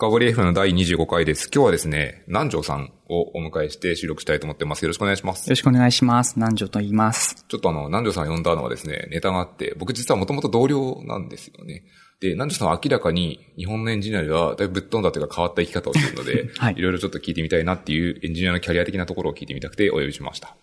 [0.00, 1.50] 深掘り F の第25回です。
[1.54, 4.82] 今日はですね、南條さんをお迎えして収録したいと思ってます。
[4.82, 5.46] よろしくお願いします。
[5.46, 6.36] よろしくお願いします。
[6.36, 7.44] 南條と言います。
[7.46, 11.84] ちょっとあの、南條さん呼んだのはですね、ネタがあって、僕実はもともと同僚なんですよね。
[12.18, 20.56] で、南條さんは明らかに日本のエンジニアではだいぶぶっ飛んだというか変わった生き方をしているので、はいいろいろちょっと聞いてみたいなっていうエンジニアのキャリア的なところを聞いてみたくてお呼びしました。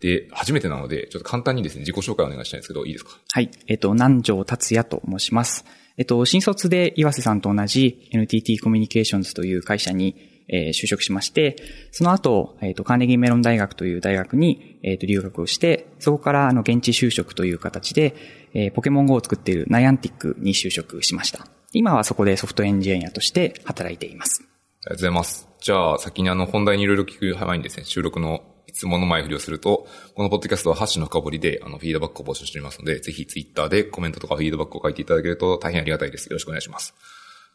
[0.00, 3.18] で、初めてなので、ちょっと簡単にですね、自己紹介をお願いしたいんですけど、いいですか？
[3.32, 3.50] はい。
[3.66, 5.64] えっ、と、南條達也と申します。
[5.98, 10.16] えっ、と、新卒で岩瀬さんと同じ NTT コミュニケーションズという会社に、
[10.48, 11.56] えー就職しまして、
[11.92, 18.14] その後、えっ、と、カーネギーメロン大学という大学に、えっ、と、留学をして、そこから、あの、現地就職という形で、
[18.54, 21.46] えーポケモン GO を作っているナイアンティックに就職しました。
[21.72, 24.42] 今はそこでソフトエンジニアとして働いています。
[24.42, 24.48] あり
[24.84, 25.48] がとうございます。
[25.60, 28.42] じゃあ、先にあの、本題にいろいろ聞く前にですね、収録の
[28.72, 36.26] 質問の前振りをすると、このポッドキャストはハッシュの深掘りで、あの、フィードバックを募集しておりますので、ぜひツイッターでコメントとかフィードバックを書いていただけると大変ありがたいです。
[36.26, 36.92] よろしくお願いします。
[36.92, 37.04] というこ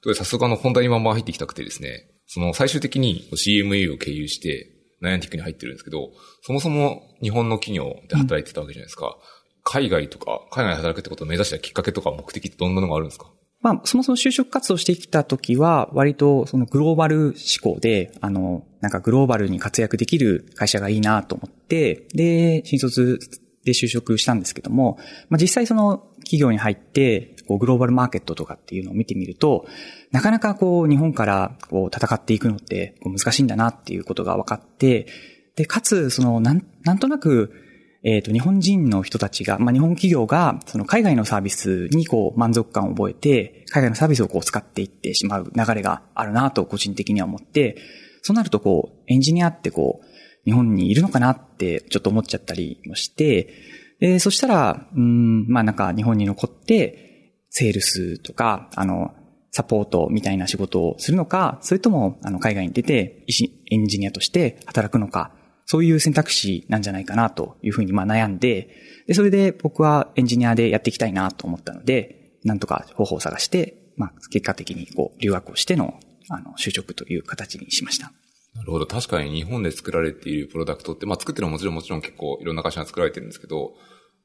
[0.01, 9.17] とで、早速あの、本題にまんま入ってきたくてですね、その、最終的に CMU を経由して、ナイアンティックに入ってるんですけど、そもそも日本の企業で働いてたわけじゃないですか。
[9.63, 13.31] 海外とか、海外で働くってことを目指したきっかけとか目的ってどんなのがあるんですか？
[13.65, 23.19] まあ、そもそも就職活動してきたときは、割とそのグローバル志向で、あの、なんかグローバルに活躍できる会社がいいなと思って、で、新卒
[23.63, 24.99] で就職したんですけども、
[25.29, 29.65] まあ実際その企業に入って、こうグローバルマーケットとかっていうのを見てみると、
[30.11, 35.07] なかなかこう日本からこう戦っていくのってこう難しいんだなっていうことが分かって、
[35.55, 37.64] で、かつ、その、なん、なんとなく、
[38.07, 47.77] えっ、と、日本人の人たちが、まあ、日本企業が、その海外のサービスにこう満足感を覚えて、海外のサービスをこう使っていってしまう流れがあるなと個人的には思って、
[48.21, 50.05] そうなるとこう、エンジニアってこう、
[50.45, 53.51] 日本にいるのかなってちょっと思っちゃったりもして、
[53.99, 59.15] で、そしたら、うん、まあなんか日本に残って、セールスとか、あの、
[59.49, 63.25] サポートみたいな仕事をするのか、それとも、あの、海外に出て、
[63.71, 65.31] エンジニアとして働くのか、
[65.65, 68.69] そういう選択肢なんじゃないかなというふうにまあ悩んで、
[69.07, 75.99] で、それで僕はエンジニアでやっていきたいなと思ったので、なんとか方法を探して、まあ結果的にこう留学をしての、
[76.29, 78.11] あの、就職という形にしました。
[78.53, 78.85] なるほど。
[78.85, 83.73] 確かに日本で作られているプロダクトって、まあ作ってるのはもちろんもちろん結構いろんな会社が作られてるんですけど、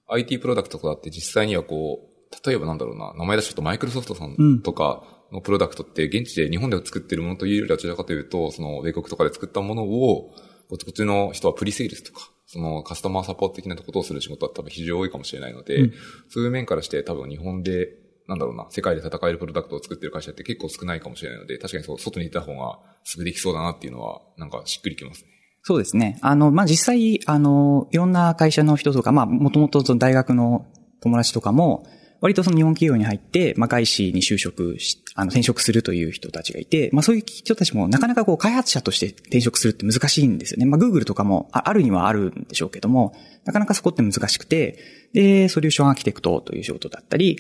[0.09, 5.03] IT プロダクトとかって実際にはこう、例えばなんだろうな、名前出しちゃうとマイクロソフトさんとか
[5.33, 10.33] のプロダクトって現地で日本で作ってるものというよりはどちらかというと、その米国とかで作ったものを、
[10.77, 15.93] こっちの人はプリセールスとか、そのカスタマーサポート的なことをする仕事は多分非常に多いかもしれないので、うん
[16.29, 17.89] そういう面からして多分日本で、
[18.29, 25.31] なんだろうな、世界で戦えるプロダクトを作ってる会社って結構少ないかもしれないので、確かにそう、外にいた方がすぐできそうだなっていうのは、なんかしっくりきますね。
[25.63, 26.19] そうですね。
[26.23, 30.67] あの、まあ、実際、あの、いろんな会社の人とか、まあ、もともとその大学の
[31.01, 31.87] 友達とかも、
[32.21, 40.67] 割とその日本企業に入って、まあ、外資に就職し、あの、転職するという人たちがいて、まあ、そういう人たちもなかなかこう、開発者として転職するって難しいんですよね。
[40.67, 43.15] まあ、Google とかもあるにはあるんでしょうけども、
[43.45, 44.79] なかなかそこって難しくて、
[45.15, 47.39] で、ソリューションアーキテクトという仕事だったり、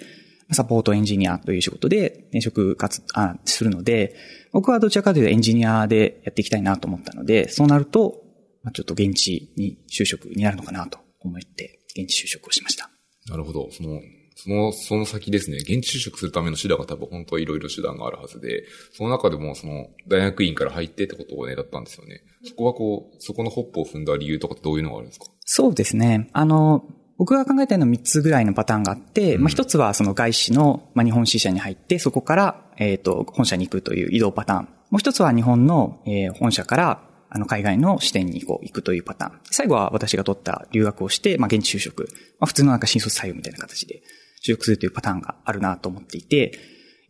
[0.52, 4.16] サポートエンジニアという仕事で転職活、あ、するので、
[4.52, 8.22] 僕はどちらかというとエンジニアでやっていきたいなと思ったので、そうなると、
[8.62, 12.90] まあ、ちょっと現地に就職になるのかなと思って、現地就職をしました。
[13.28, 13.70] なるほど。
[13.70, 14.00] その、
[14.44, 22.22] その、その先ですね、現地就職するための手段が多分本当はいろいろ手段があるはずで、その中でもその、大学院から入ってってことをね、だったんですよね。
[22.44, 25.26] そこはこう、そこのホップを踏んだ理由とかってどういうのがあるんですか？
[25.44, 26.30] そうですね。
[26.32, 26.84] あの、
[27.18, 34.68] 僕が考えたのは3つぐらいのパターンがあって、うんまあ一つはその外資の、まあ、日本支社に入って、そこから、えっ、と、本社に行くという移動パターン。
[34.90, 37.02] もう一つは日本の、えー本社から、
[37.32, 39.40] あの、海外の支店にこう行くというパターン。
[39.50, 42.08] 最後は私が取った留学をして、まあ現地就職。
[42.40, 44.02] まあ普通のなんか新卒採用みたいな形で
[44.42, 46.58] 就職するというパターンがあるなと思っていて、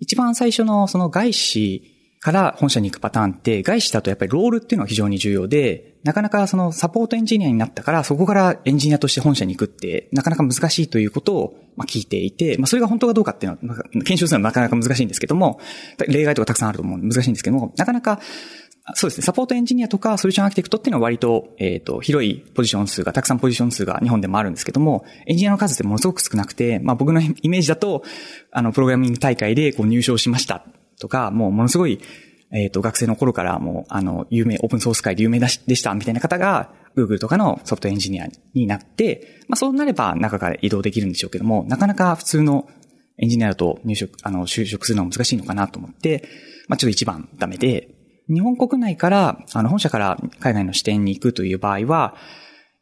[0.01, 11.55] 一番最初のその外資から本社に行くパターンって、外資だとやっぱりロールっていうのが非常に重要で、なかなかそのサポートエンジニアになったから、そこからエンジニアとして本社に行くって、なかなか難しいということを
[11.87, 15.61] 聞いていて、まあそれが本当かどうかっていうのは、検証するのはなかなか難しいんですけども、
[16.09, 18.21] 例外とかたくさんあると思う難しいんですけども、なかなか、
[18.95, 28.03] そうですね、サポートエンジニアとかソリューションアーキテクトっていうのは割と、えっ、と、広いポジション数が、たくさんポジション数が日本でもあるんですけども、エンジニアの数ってものすごく少なくて、まあ僕のイメージだと、
[28.53, 30.65] あの、プログラミング大会でこう入賞しました
[31.01, 32.01] とか、もうものすごい、
[32.53, 42.69] えっ、と、学生の頃からもう、あの、有名、オープンソース界で有名でしたみたいな方が、Google とかのソフトエンジニアになって、まあそうなれば中から移動できるんでしょうけども、なかなか普通の
[43.19, 46.29] エンジニアだと入職、あの、就職するのは難しいのかなと思って、
[46.69, 48.00] まあちょっと一番ダメで、
[48.33, 52.15] 日本国内から、あの、本社から海外の支店に行くという場合は、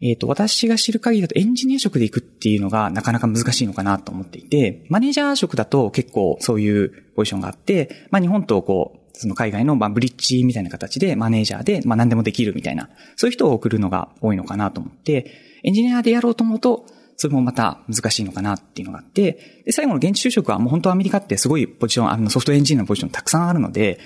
[0.01, 16.87] えっ、と、私が知る限りだとエンジニア職で行くっていうのがなかなか難しいのかなと思っていて、マネージャー職だと結構そういうポジションがあって、まあ日本とこう、その海外の、まあ、ブリッジみたいな形でマネージャーで、まあ、何でもできるみたいな、そういう人を送るのが多いのかなと思って、エンジニアでやろうと思うと、
[17.17, 23.99] それもまた難しいのかなっていうのがあって、で、最後の現地就職はもう本当アメリカってすごいポジション、あのソフトエンジニアのポジションたくさんあるので、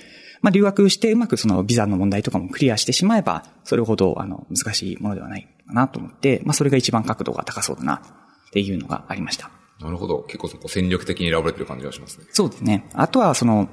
[0.43, 9.49] まあ留学してうまくそのビザの問題とかもクリアしてしまえば、それほどあの難しいものではないかなと思って、まあそれが一番角度が高そうだなっていうのがありました。
[9.79, 10.23] なるほど。
[10.23, 12.25] 結構そこ戦略的に選ばれてる感じがしますね。
[12.31, 12.85] そうですね。
[12.93, 13.69] あとはその、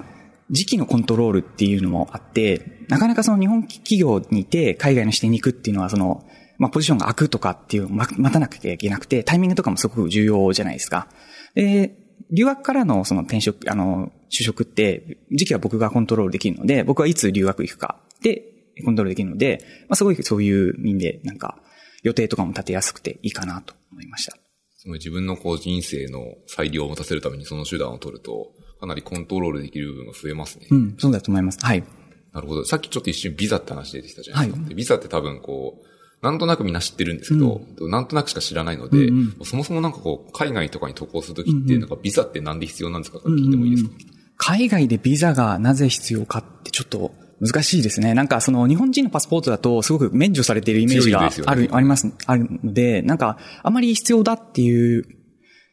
[0.50, 6.26] 時期のコントロールっていうのもあって、なかなかその日本企業にいて海外の視点に行くっていうのはその、
[6.58, 11.08] まあ、ポジションが空くとかっていう待たなきゃいけなくて、タイミングとかもすごく重要じゃないですか。
[11.54, 11.96] で、
[12.32, 18.44] 留学からのその転職、あの、就職って、時期は僕がコントロールできるので、僕はいつ留学行くかで、
[18.84, 21.60] コントロールできるので、まあ、すごいそういう意味で、なんか、
[22.02, 24.36] 予定とかも立てやすくていいかなと思いました。
[24.76, 30.66] その自分のこう人生の裁量を持たせるためにその手段を取ると、かなりコントロールできる部分が増えますね。
[30.70, 31.58] うん、そうだと思います。
[31.60, 31.84] はい。
[32.32, 32.64] なるほど。
[32.64, 34.64] さっきちょっと一瞬ビザって話出てきたじゃないですか。
[34.64, 35.86] はい、ビザって多分こう、
[36.22, 48.14] なんとなくみんな知ってるんですけど、うん、なんとなくしか知らないので、うんうん、そもそもなんかこう、海外とかに渡航するときって、なんかビザってなんで必要なんですか聞いてもいいですか、うんうん、海外でビザがなぜ必要かってちょっと難しいですね。
[48.14, 55.04] なんかその日本人のパスポートだとすごく免除されているイメージがある、ね、あります、あるので、なんかあまり必要だっていう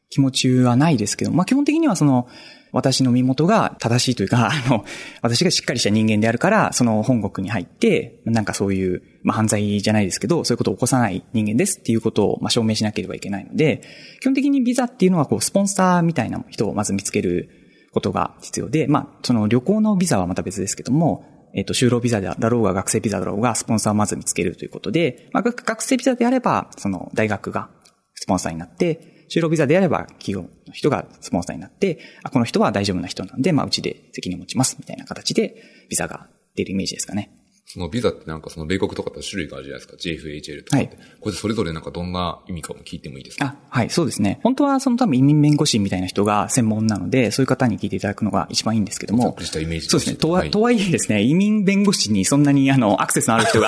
[0.09, 2.27] 気持ちはないですけど、まあ基本的にはその、
[2.73, 4.83] 私の身元が正しいというか、 あの、
[5.21, 13.81] 私がしっかりした人間であるから、その本国に入って、なんかそういう、まあ犯罪じゃないですけど、そういうことを起こさない人間ですっていうことを、まあ証明しなければいけないので、
[14.19, 17.49] 基本的にビザっていうのは、こう、スポンサーみたいな人をまず見つける
[17.97, 27.69] ことが必要で、まあ、その旅行のビザはまた別ですけども、えっ、と、就労ビザだろうが学生ビザだろうが、スポンサーをまず見つけるということで、まあ、学生ビザであれば、その大学が
[28.13, 35.55] スポンサーになって、就労ビザであれば企業の人がスポンサーになって、あ、この人は大丈夫な人なんで、まあうちで責任を持ちますみたいな形で
[35.89, 37.36] ビザが出るイメージですかね。
[37.69, 39.97] そのビザってなんかその米国とかと種類があるじゃないですか。
[39.97, 40.95] JFHL とかって。
[40.95, 41.07] はい。
[41.19, 43.45] これそれぞれなんかどんな意味かも聞いてもいいですか？
[43.45, 44.39] あ、はい、そうですね。
[44.41, 49.23] 本当はその多分移民弁護士みたいな人が専門なので、そういう方に聞いていただくのが一番いいんですけども。
[49.23, 50.15] ざっくりしたイメージそうですね。
[50.15, 53.67] とは、はい、とはいえですね、移民弁護士にそんなにあの、アクセスのある人が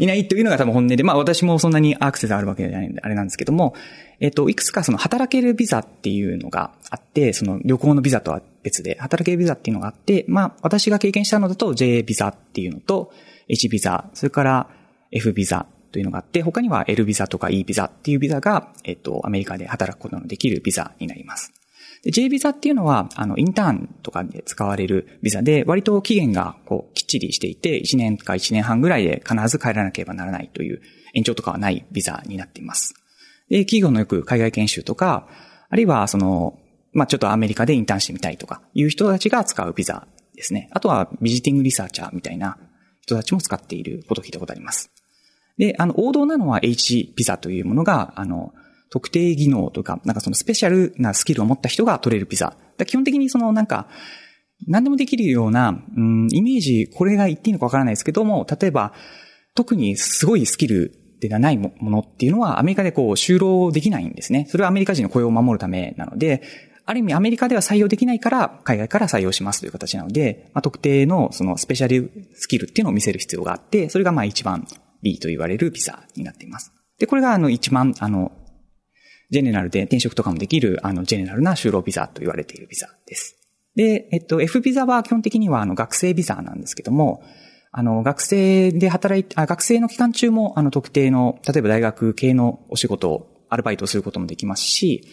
[0.00, 3.74] いないというのが多分本音で、まあ私もそんなにアクセスあるわけじゃないんで、あれなんですけども、
[4.20, 13.12] えっと、いくつかその働けるビザっていうのがあって、その旅行のビザとは別で、働けビザっていうのがあって、まあ私が経験したのだと J ビザっていうのと、
[13.48, 14.68] H ビザ、それから
[15.12, 21.52] F ビザというのがあって、他には L ビザとか E ビザっていうビザが、えっと、アメリカで働くことのできるビザになります。
[22.10, 30.82] J ビザっていうのは、あの、インターンとかで使われるビザで、割と期限がこう、きっちりしていて、1年か1年半ぐらいで必ず帰らなければならないという
[31.14, 32.94] 延長とかはないビザになっています。
[33.48, 35.28] で、企業のよく海外研修とか、
[35.70, 36.58] あるいはその、
[36.94, 40.68] まあ、ちょっとアメリカでインターンしてみたいとかいう人たちが使うビザですね。
[40.72, 42.58] あとはビジティングリサーチャーみたいな
[43.02, 44.90] 人たちも使っていることを聞いたことあります。
[45.58, 48.52] で、あの、王道なのは H ビザというものが、あの、
[48.90, 52.56] 特定技能とか、なんかそのスペシャルなスキルを持った人が取れるビザ。
[52.86, 53.88] 基本的にそのなんか、
[54.66, 58.92] 何でもできるような、うん、イメージ、これが言っていいのかわからないですけども、例えば、
[59.54, 64.46] 特にすごいスキルではないものっていうのは、アメリカでこう、就労できないんですね。
[64.48, 66.42] それはアメリカ人の雇用を守るためなので、
[66.86, 74.66] ある意味アメリカでは採用できないから、海外から採用しますという形なので、まあ、特定のそのスペシャルスキルっていうのを見せる必要があって、それがまあ一番
[75.02, 76.72] B と言われるビザになっています。
[76.98, 78.32] で、これがあの一番、あの、
[79.30, 83.36] ジェネラルで転職とかもできる、あの、ジェネラルな就労ビザと言われているビザです。
[83.74, 87.22] で、えっと、F ビザは基本的にはあの学生ビザなんですけども、
[87.72, 95.08] あの、学生で働いて、あ学生の期間中も、あの、特定の、例えば大学系のお仕事を、アルバイトをすることもできますし、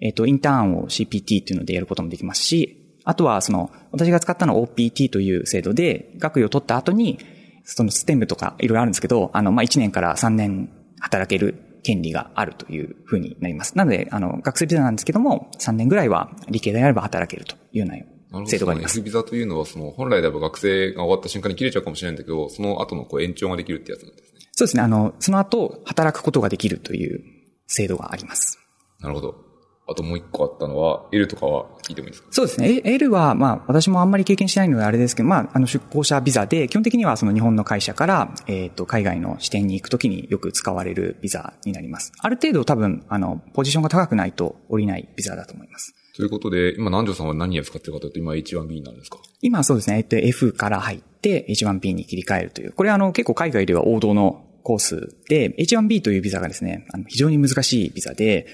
[0.00, 7.18] えっ、と、インターンを CPT っていうのでやることもできますし、あとはその、私が使ったのは OPT という制度で、学位を取った後に、
[7.64, 13.76] そのステムとかいろいろあるんですけど、あの、まあ、1年から3年働ける権利があるというふうになります。
[13.76, 17.88] なので、あの、学生ビザなんですけども、3年ぐらいは理系であれば働けるというよう
[18.38, 19.00] な制度があります。
[19.02, 24.40] ビザというのは、その、本来であれば学生が終わった瞬間に切れちゃうかもしれないんだけど、その後のこう延長ができるってやつなんですね。
[24.52, 24.82] そうですね。
[24.82, 27.22] あの、その後、働くことができるという
[27.66, 28.58] 制度があります。
[29.00, 29.49] なるほど。
[29.90, 32.28] あともう一個あったのは、L とかは聞いてもいいですか？
[32.30, 32.80] そうですね。
[32.84, 42.12] L は、まあ、私もあんまり経験してないのであれですけど、まあ、あの、出向者ビザで、基本的にはその日本の会社から、えっ、ー、と、海外の支店に行くときによく使われるビザになります。
[42.18, 45.94] ある程度多分、あの、ポジションが高くないと降りないビザだと思います。
[46.16, 49.18] ということで、今南條さんは何を使ってるかというと、今 H1B なんですか？
[49.42, 49.96] 今そうですね。
[49.96, 52.72] えっと、F から入って H1B に切り替えるという。
[52.72, 58.46] これはあの、結構海外では王道のコースで、H1B というビザがですね、あの非常に難しいビザで、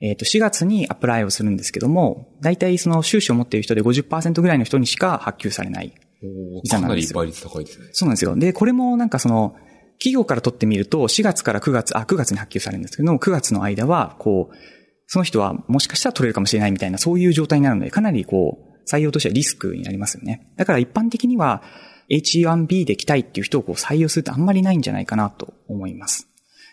[0.00, 7.86] えっ、ー、と、4月にアプライをするんですけども、大体その収支を持っている人で50%ぐらいの人にしか発給されないおビザかなんりなですよ倍率高いですね。
[7.92, 8.36] そうなんですよ。
[8.36, 9.56] で、これもなんかその、
[9.98, 14.56] 企業から取ってみると、4月から9月、あ、9月に発給されるんですけども、9月の間は、こう、
[15.06, 20.52] その人はもしかしたら取れるかもしれないみたいな、そういう状態になるので、かなりこう、採用としてはリスクになりますよね。
[20.56, 21.62] だから一般的には、
[22.10, 26.27] H1B で来たいっていう人をこう採用するってあんまりないんじゃないかなと思います。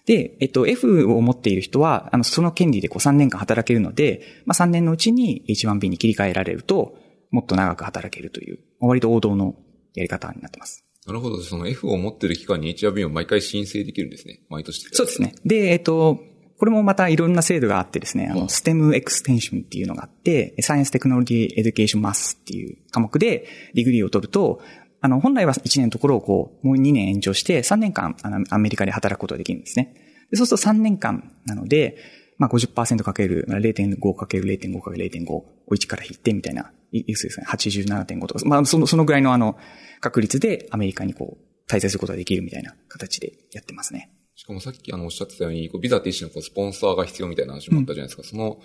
[0.06, 6.96] で、えっと、F を持っている人は、あの、その権利でこう3年間働けるので、まあ3年のうちに H1B に切り替えられると、
[7.32, 9.56] もっと長く働けるという、割と王道の
[9.96, 10.86] やり方になってます。
[11.08, 11.42] なるほど。
[11.42, 14.42] その F を持ってる期間に HRB を毎回申請できるんですね。
[14.50, 14.88] 毎年。
[14.92, 15.22] そうです。
[15.22, 15.36] ね。
[15.46, 16.20] で、えっと、
[16.58, 24.62] これもまたいろんな制度があってですね、あの、うん STEM エクステンションっていうのがあって、 science technology education math っていう科目で degree を取ると、
[25.06, 29.94] あの、本来は1年のところをこう、もう2年延長して3年間、あの、アメリカで働くことができるんですね。
[30.32, 31.98] でそうすると3年間なので、
[32.38, 39.58] まあ50%かける、まあ0.5かける0.5かける0.5を1から引いてみたいな、いいくつですかね、87.5とか、まあその、そのぐらいのあの、
[40.02, 44.12] 確率でアメリカにこう、滞在することができるみたいな形でやってますね。
[44.36, 48.24] しかもさっきあのおっしゃってたように、こうビザって一種のこうスポンサーが必要みたいな話もあったじゃないですか。
[48.24, 48.60] その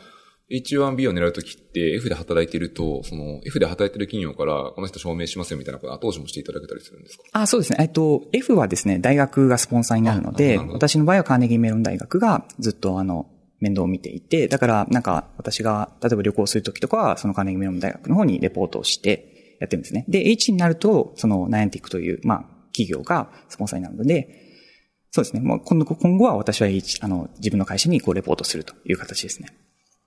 [0.50, 7.25] H1B を狙うときって F で働いてると、その F で働いてる企業からこの人証明しますよみたいなこと後押しもしていただけたりするんですか？
[7.33, 7.78] あ、そうですね。
[7.80, 13.26] えっと、F はですね、大学がスポンサーになるので、私の場合はカーネギーメロン大学がずっとあの、
[13.61, 20.04] 面倒を見ていて、だからなんか私が例えば旅行するときとかは、そのカーネギーメロン大学の方にレポートをしてやってるんですね。
[20.09, 24.47] で、H になると、そのナイアンティックという、まあ、企業がスポンサーになるので、
[25.12, 25.40] そうですね。
[25.40, 29.49] もう今度、今後は私は H、あの、自分の会社にこうレポートするという形ですね。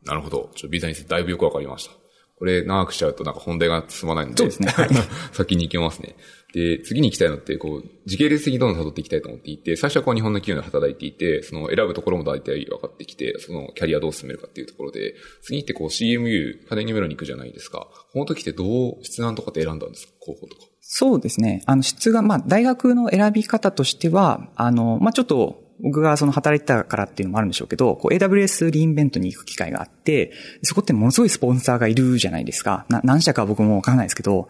[0.06, 0.50] なるほど。
[0.56, 1.92] ちょっとビザについてだいぶよくわかりました。
[2.38, 4.38] これ長くしちゃうとなんか本題が進まないので。
[4.38, 4.90] そうですねはい
[5.32, 6.16] 先に行きますね。
[6.54, 17.88] で、次に行きたいのって、こう、時系列的にどんどん辿っていきたいと思っていて、最初はこう日本の企業で働いていて、その選ぶところも大体分かってきて、そのキャリアどう進めるかっていうところで、次ってこう CMU、カネニメロに行くじゃないですか。
[18.12, 20.14] この時ってどう質難とかって選んだんですか？
[20.20, 20.62] 候補とか。
[20.82, 21.64] そうですね。
[21.66, 32.86] あの、質が、まあ、大学の選び方としては、あの、まあ、ちょっと、僕がその働いてたからっていうのもあるんでしょうけど、こう AWS リインベントに行く機会があって、そこってものすごいスポンサーがいるじゃないですか。
[32.90, 34.48] な何社か僕もわからないですけど、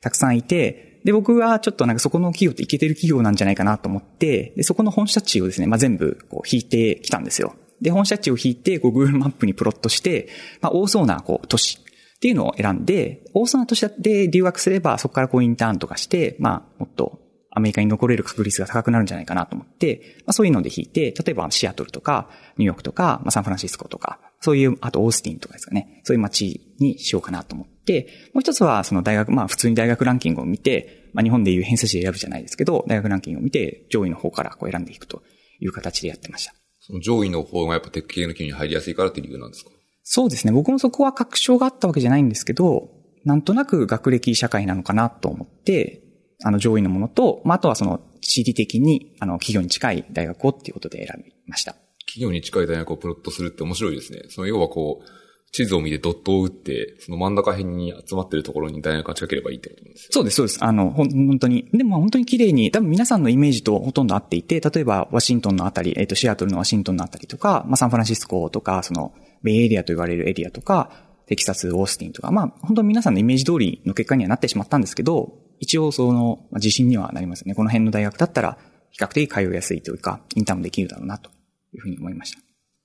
[0.00, 7.54] たくさんいて、で、僕はちょっとなんかそこの企業っていけてる企業なんじゃないかなと思って、で、そこの本社地をですね、まあ、全部こう引いてきたんですよ。
[7.80, 10.28] で、本社地を引いて、こう Google マップにプロットして、
[10.60, 17.20] まあ、多そうなこう都市っていうのを選んで、多そうな都市で留学すれば、そこからこうインターンとかして、まあ、もっと
[17.56, 35.22] アメリカに残れる確率が高くなるんじゃないかなと思って、まあそういうので引いて、例えばシアトルとか、ニューヨークとか、まあサンフランシスコとか、そういう、あとオースティンとかですかね、そういう街にしようかなと思って、もう一つはその大学、まあ普通に大学ランキングを見て、まあ日本でいう偏差値で選ぶじゃないですけど、大学ランキングを見て、上位の方からこう選んでいくと
[35.60, 36.54] いう形でやってました。
[36.80, 39.70] その上位の方がやっぱテック系の企業に入りやすいからっていう理由なんですか？
[40.02, 40.52] そうですね。
[40.52, 42.90] 僕もそこは確証があったわけじゃないんですけど、
[43.24, 46.04] なんとなく学歴社会なのかなと思って、
[46.44, 51.76] あの上位のものと、まあ、あとはその地理的に、あの企業に近い大学をっていうことで選びました。
[52.06, 54.22] 企業に近い大学をプロットするって面白いですね。
[54.28, 55.08] その要はこう、
[55.52, 60.08] 地図を見てドットを打って、その真ん中辺に集まってるところに大学が近ければいいってことですよ。
[60.12, 60.62] そうです、そうです。
[60.64, 61.68] あの、ほん本当に。
[61.72, 70.90] でも本当に綺麗に、多分皆さんのイメージとほとんど合っていて、例えばワシントンのあたり、えっ、と、シアトルのワシントンのあたりとか、まあ、サンフランシスコとか、その、ベイエリアと言われるエリアとか、
[71.26, 77.54] テキサス、オースティンとか、まあ、本当に皆さんのイメージ通りの結果にはなってしまったんですけど、一応その、まあ自信にはなりますね。
[77.54, 78.58] この辺の大学だったら、
[78.90, 81.30] 比較的通いやすいというか、インターンもできるだろうな、と
[81.74, 82.38] いうふうに思いました。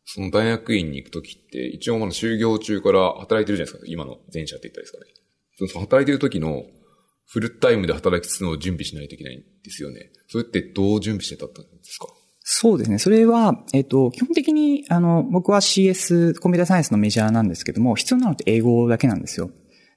[0.06, 3.80] その大学院に行くときって、一応まだ就業中から働いてるじゃないですか。
[3.86, 5.70] 今の前者って言ったらいいですかね。
[5.70, 6.64] その働いてる時の
[7.28, 10.12] フルタイムで働きつつの準備しないといけないんですよね。
[10.28, 12.08] それってどう準備してたんですか？
[12.44, 12.98] そうですね。
[12.98, 19.52] それは、えっ、と、基本的に、あの、僕は CS、コンピューターサイエンスのメジャーなんですけども、必要なのって英語だけなんですよ。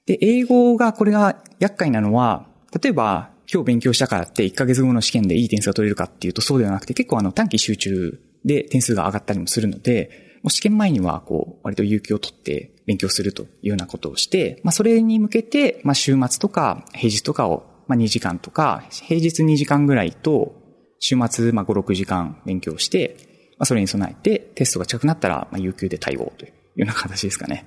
[0.05, 2.47] で、英語が、これが厄介なのは、
[2.81, 20.55] 例えば、今日勉強したからって1ヶ月後の試験でいい点数が取れるかっていうとそうではなくて、結構あの短期集中で点数が上がったりもするので、もう試験前にはこう、割と有給を取って勉強するというようなことをして、まあそれに向けて、まあ週末とか平日とかを、まあ2時間とか、平日2時間ぐらいと、
[20.99, 23.15] 週末まあ5、6時間勉強して、
[23.57, 27.65] まあそれに備えてテストが近くなったら、まあ有給で対応というような形ですかね。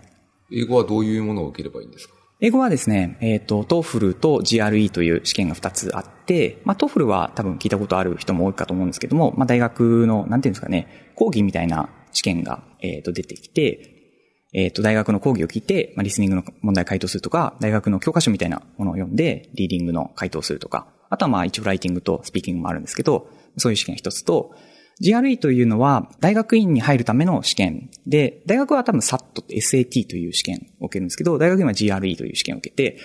[0.53, 2.15] 英語はどういうものを受ければいいんですか？
[2.41, 14.21] 英語はですね、えっ、と、TOEFL と GRE という試験が2つあって、まあ、TOEFL は多分聞いたことある人も多いかと思うんですけども、まあ、大学の、なんていうんですかね、講義みたいな試験が、えっ、と、出てきて、
[14.53, 24.55] えっ、と、大学の講義を聞いて、まあ、リスニングの問題回答するとか、大学の教科書みたいなものを読んで、リーディングの回答するとか、あとはまあ、一応ライティングとスピーキングもあるんですけど、そういう試験が一つと、
[25.01, 32.99] GRE というのは、大学院に入るための試験で、大学は多分 SAT って SAT という試験を受けるんですけど、大学院は GRE という試験を受けて、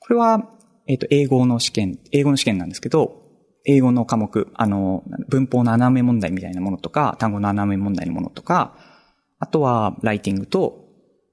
[0.00, 0.50] これは、
[0.86, 3.22] えっ、と、英語の試験、英語の試験なんですけど、
[3.64, 8.76] 英語の科目、あの、文法の穴埋め問題みたいなものとか、単語の穴埋め問題のものとか、
[9.38, 10.88] あとは、ライティングと、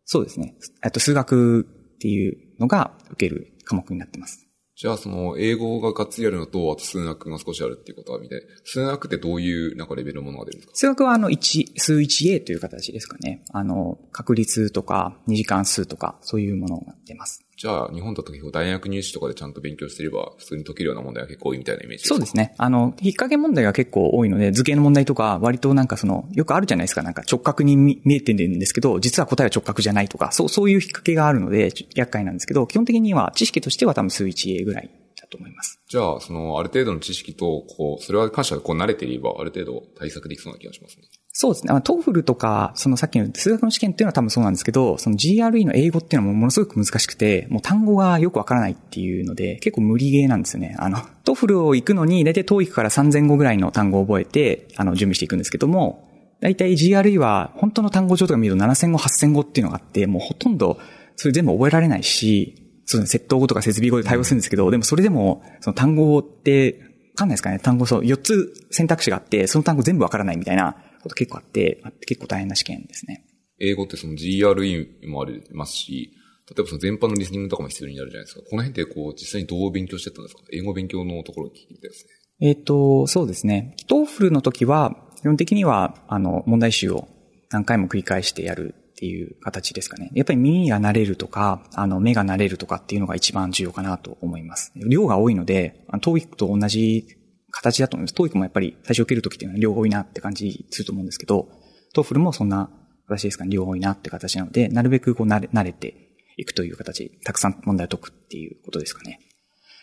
[0.06, 4.49] そうですね、あと数学っていうのが受ける科目になってます。
[4.80, 10.72] じゃあ、その、英語ががっつりあるのと、あと数学が少しあるっていうことは見て、数学ってどういう、なんかレベルのものが出るんですか？
[10.74, 13.44] 数学はあの、1、数 1A という形ですかね。
[13.52, 17.42] あの、確率とか、二次関数とか、そういうものが出ます。
[17.62, 22.16] じゃあ、日本だと結構大学入試とかでちゃんと勉強してれば、普通に解けるような問題が結構多いみたいなイメージですか？
[22.16, 22.54] そうですね。
[22.58, 27.02] あの、引っ掛け問題が結構多いので、図形の問題とか、割となんかその、よくあるじゃないですか。
[27.02, 34.90] なんか直角に見えてるんですけど、実は答えは直角じゃないとか、そう、そういう引っ掛けがあるので、厄介なんですけど、基本的には知識としては多分数 1A ぐらい
[35.30, 35.80] と思います。
[35.88, 41.04] じゃあ、その、ある程度の知識と、こう、それは関してはこう慣れていれば、ある程度対策できそうな気がしますね。
[41.32, 41.82] そうですね。
[41.84, 50.76] TOEFL とか、そのさっきの数学の試験っていうのは多分そうなんですけど、その GRE の英語っていうのもものすごく難しくて、もう単語がよくわからないっていうので、結構無理ゲーなんですよね。
[50.80, 56.10] あの、 TOEFL を行くのに、大体 TOEIC から3000語ぐらいの単語を覚えて、あの、準備していくんですけども、
[56.42, 60.80] 大体 GRE は本当の単語帳とか見ると7000語、8000語っていうのがあって、もうほとんど
[61.16, 66.80] それ全部覚えられないし、そうですね、接頭語とか接尾語で対応するんですけど、でもそれでも、その単語って、
[67.14, 73.26] わかんないですかね単語そう、4つ選択肢があって、その単語全部わからないみたいなこと結構あって、あ結構大変な試験ですね。
[73.60, 76.12] 英語ってその GRE もありますし、
[76.50, 78.42] 例えばその全般のリスニングとかも必要になるじゃないですか。
[78.50, 80.42] この辺ってこう、実際にどう勉強してったんですか？
[80.52, 82.48] 英語勉強のところを聞いてみたいですね。
[82.48, 83.76] えっ、と、そうですね。
[83.88, 87.08] TOEFL の時は、基本的には、あの、問題集を
[87.52, 90.12] 何回も繰り返してやるっていう形ですかね。
[90.14, 94.74] やっぱり耳が慣れるとか、あの、目が慣れるとかっていうのが一番重要かなと思います。
[94.76, 97.08] 量が多いので、あの TOEIC と同じ
[97.50, 98.14] 形だと思います。
[98.14, 101.48] TOEIC もやっぱり最初受ける時っていうのは量多いなって感じすると思うんですけど、
[101.94, 102.70] TOEFL もそんな
[103.08, 103.52] 形ですかね。
[103.52, 105.96] 量多いなって形なので、なるべくこう慣れ慣れて
[106.36, 109.22] いくという形、たくさん問題を解くっていうことですかね。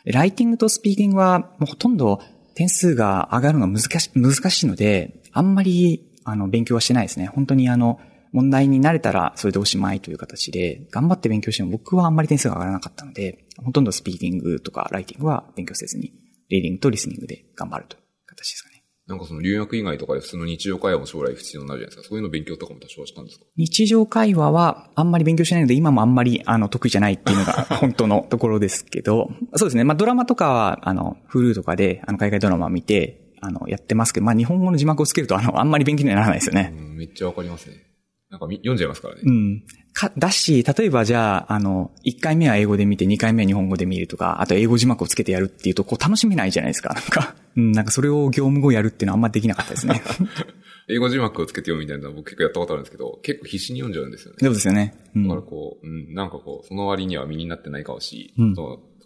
[0.05, 2.21] ライティングとスピーキングはもうほとんど
[2.55, 7.29] 点数が上がるのが難し難しいので、あんまりあの勉強はしてないですね。
[7.29, 7.99] 本当にあの、
[8.37, 16.13] 問題に慣れたらそれでおしまいという形で、頑張って勉強しても僕はあんまり点数が上がらなかったので、ほとんどスピーキングとかライティングは勉強せずに、
[16.51, 18.83] リーディングとリスニングで頑張るという形ですかね。
[19.09, 22.09] なんかその留学以外とかで普通の日常会話も将来必要になるじゃないですか。
[22.09, 23.45] そういうの勉強とかも多少はしたんですか？
[23.57, 29.85] 日常会話はあんまり勉強してないので、今もあんまりあの得意じゃないっていうのが 本当のところですけど、そうですね。
[29.85, 36.75] まあドラマとかは、あの、フルーとかで、あの、海外ドラマを見て、あの、やってますけど、まあ日本語の字幕をつけると、あの、あんまり勉強にはならないですよね。
[36.77, 37.77] うん、めっちゃわかりますね。
[38.31, 39.23] なんかみ読んじゃいますからね。
[39.25, 39.63] うん。
[39.93, 46.95] か、だし、例えばじゃあ、あの、1回目は英語で見て、2回目は日本語で見るとか、あと英語字幕をつけてやるっていうと、こう楽しめないじゃないですか。
[46.95, 50.03] なんか、うん、なんかそれを業務後やるっていうのはあんまできなかったですね。
[50.89, 54.39] 英語字幕をつけて読むみたいなのは僕結構やったことあるんですけど、結構必死に読んじゃうんですよね。
[54.41, 54.95] そうですよね。
[55.17, 55.45] うだからん。
[55.45, 58.55] こう、うん、なんかこう、その割には身になってないかもし、うん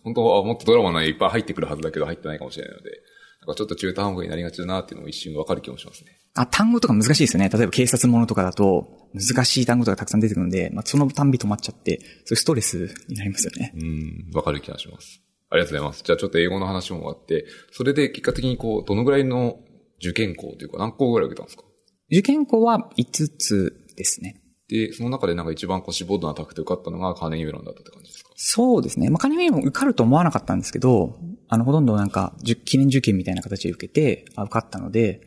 [0.03, 3.03] 本当はもっとドラマのいっぱい入ってくるはずだけど入ってないかもしれないので、
[3.41, 6.19] なんかちょっと中途半端になりがちだなっていうのも一瞬わかる気もしますね。
[6.35, 7.49] あ、単語とか難しいですよね。
[7.49, 13.73] 例えば警察ものとかだと、難しい単語とかたくさん出てくるので、まあ、そのたんび止まっちゃって、そういうストレスになりますよね。
[13.75, 15.21] うん、わかる気がします。
[15.49, 16.03] ありがとうございます。
[16.05, 19.59] じゃあちょっと英語の話もあって、それで結果的にこう、どのぐらいの
[19.99, 21.65] 受験校というか何校ぐらい受けたんですか？
[22.13, 24.41] 受験校は5つですね。
[24.69, 28.31] で、その中でなんか一番こう志望度が高くて受かったのがカーネギーメロンだったって感じですか？
[28.37, 29.11] そうですね。
[29.11, 31.19] まあ、カネミも受かると思わなかったんですけど、
[31.53, 32.33] あの、ほとんどなんか、
[32.65, 35.21] 記念受験みたいな形で受けて、あ受かったので、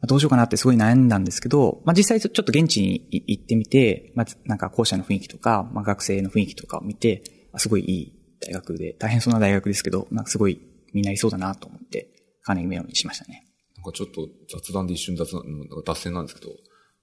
[0.00, 10.60] まあどうしようかなってすごい悩んだんですけど、まあ、実際ちょっと現地に行ってみて、まずなんか校舎の雰囲気とか、まあ、学生の雰囲気とかを見て、あすごいいい大学で、大変そうな大学ですけど、なんかすごい
[10.92, 12.10] みんないそうだなと思って、
[12.42, 13.46] カーネギーメロンにしましたね。
[13.76, 15.42] なんかちょっと雑談で一瞬雑談、
[15.86, 16.52] 脱線なんですけど、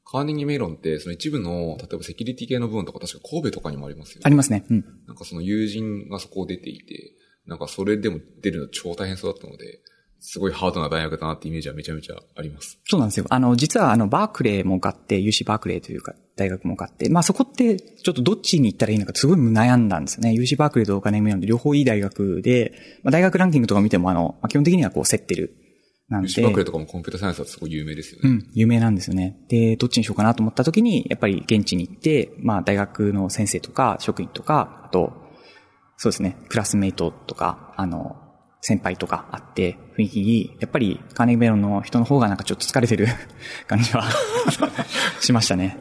[0.09, 4.21] カーネギーメロンってその一部の、例えばセキュリティ系の部分とか確か神戸とかにもありますよね。
[4.25, 4.65] ありますね。
[4.69, 4.85] うん。
[5.05, 7.13] なんかその友人がそこを出ていて、
[7.47, 9.79] なんかそれでも出るの超大変そうだったので、
[10.19, 12.79] すごいハードな大学だなってイメージはめちゃめちゃあります。
[12.85, 13.25] そうなんですよ。
[13.29, 20.31] あの、実はあの、バークレーも受かって、UC バークレーというか、大学も受かって、まあそこって、ちょっとどっちに行ったらいいのかすごい悩んだんですよね。
[20.31, 25.55] UC バークレーとお金メロンで両方いい大学で、まあ大学ランキングとか見てもあの、まあ基本的にはこう競ってる。
[26.09, 26.27] なんで。
[26.27, 28.29] ユシバクレとかもコンピュータサイエンスはすごい有名ですよね。
[28.29, 29.37] うん、有名なんですよね。
[29.49, 35.26] で、どっちにしようかなと思った時に、やっぱり現地に行って、まあ大学の先生とか職員とか、あと、
[35.97, 38.15] そうですね、クラスメイトとか、あの、
[38.61, 40.57] 先輩とかあって、雰囲気いい。
[40.59, 43.07] やっぱりカーネギーメロンの人の方がなんかちょっと疲れてる
[43.67, 44.03] 感じは
[45.19, 45.79] しましたね。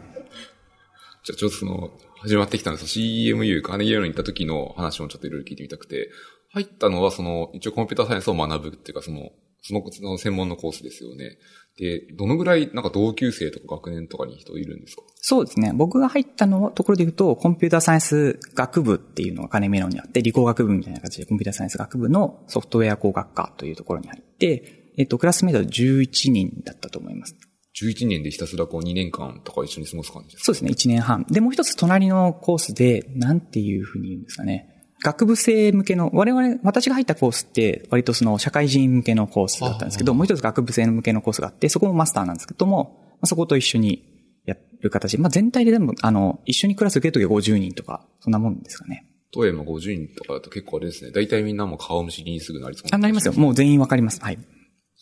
[1.24, 6.11] じゃあちょっとその、始まってきたんです CMU、カーネギーメロンに行った時の話もちょっといろいろ聞いてみたくて、
[6.50, 11.38] 入ったのはその、一応コンピューターサイエンスを学ぶっていうか、その、その専門のコースですよね。
[11.79, 15.03] で、どのぐらい、なんか同級生とか学年とかに人いるんですか？
[15.21, 15.73] そうですね。
[15.75, 27.35] 僕が入ったのは、ところで言うと、コンピューターサイエンス学部っていうのが金メロンにあって、理工学部みたいな形でコンピューターサイエンス学部のソフトウェア工学科というところに入って、えっと、クラスメイトは11人だったと思います。
[27.83, 30.45] 11年でひたすらこう2年間とか一緒に過ごす感じですか？
[30.47, 31.27] そうですね、1年半。
[31.29, 34.76] で、もう一つ隣のコースで、なんていうふうに言うんですかね。
[35.03, 44.03] 学部生向けの、我々、私が入ったコースって、割とその社会人向けのコースだったんですけど、もう一つ学部生向けのコースがあって、そこもマスターなんですけども、そこと一緒に
[44.45, 45.19] やる形。
[45.19, 49.07] まあ、全体ででも、あの、一緒にクラス受けるときは50人とか、そんなもんですかね。
[49.33, 51.11] 当園も50人とかだと結構あれですね。
[51.11, 52.97] 大体みんなも顔見知りにすぐなりそうな。
[52.97, 53.35] あ、なりますよ。
[53.35, 54.21] もう全員わかります。
[54.23, 54.39] はい。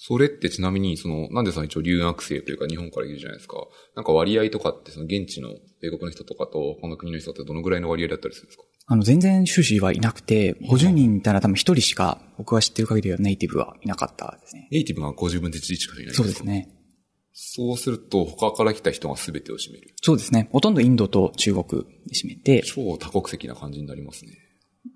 [0.06, 3.56] それってちなみに、その、なんでさん一応留学生というか日本からいるじゃないですか。
[3.96, 5.48] なんか割合とかってその現地の
[5.80, 8.64] 米国の人とかとこの国の人ってどのぐらいの割合だったりするんですか？
[8.86, 14.68] あの、全然修士はいなくて、50人いたら多分1人しか、僕は知ってる限りではネイティブはいなかったですね。
[14.70, 16.68] ネイティブが50分の1しかいないそうですね。
[17.32, 19.94] そうすると、他から来た人が全てを占める。
[20.02, 20.50] そうですね。
[20.52, 22.62] ほとんどインドと中国で占めて。
[22.62, 24.32] 超多国籍な感じになりますね。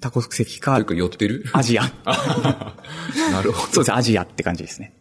[0.00, 0.74] 多国籍か。
[0.74, 1.44] というか、寄ってる？
[1.54, 1.82] アジア。
[3.32, 3.72] なるほど。
[3.72, 4.92] そうです、アジアって感じですね。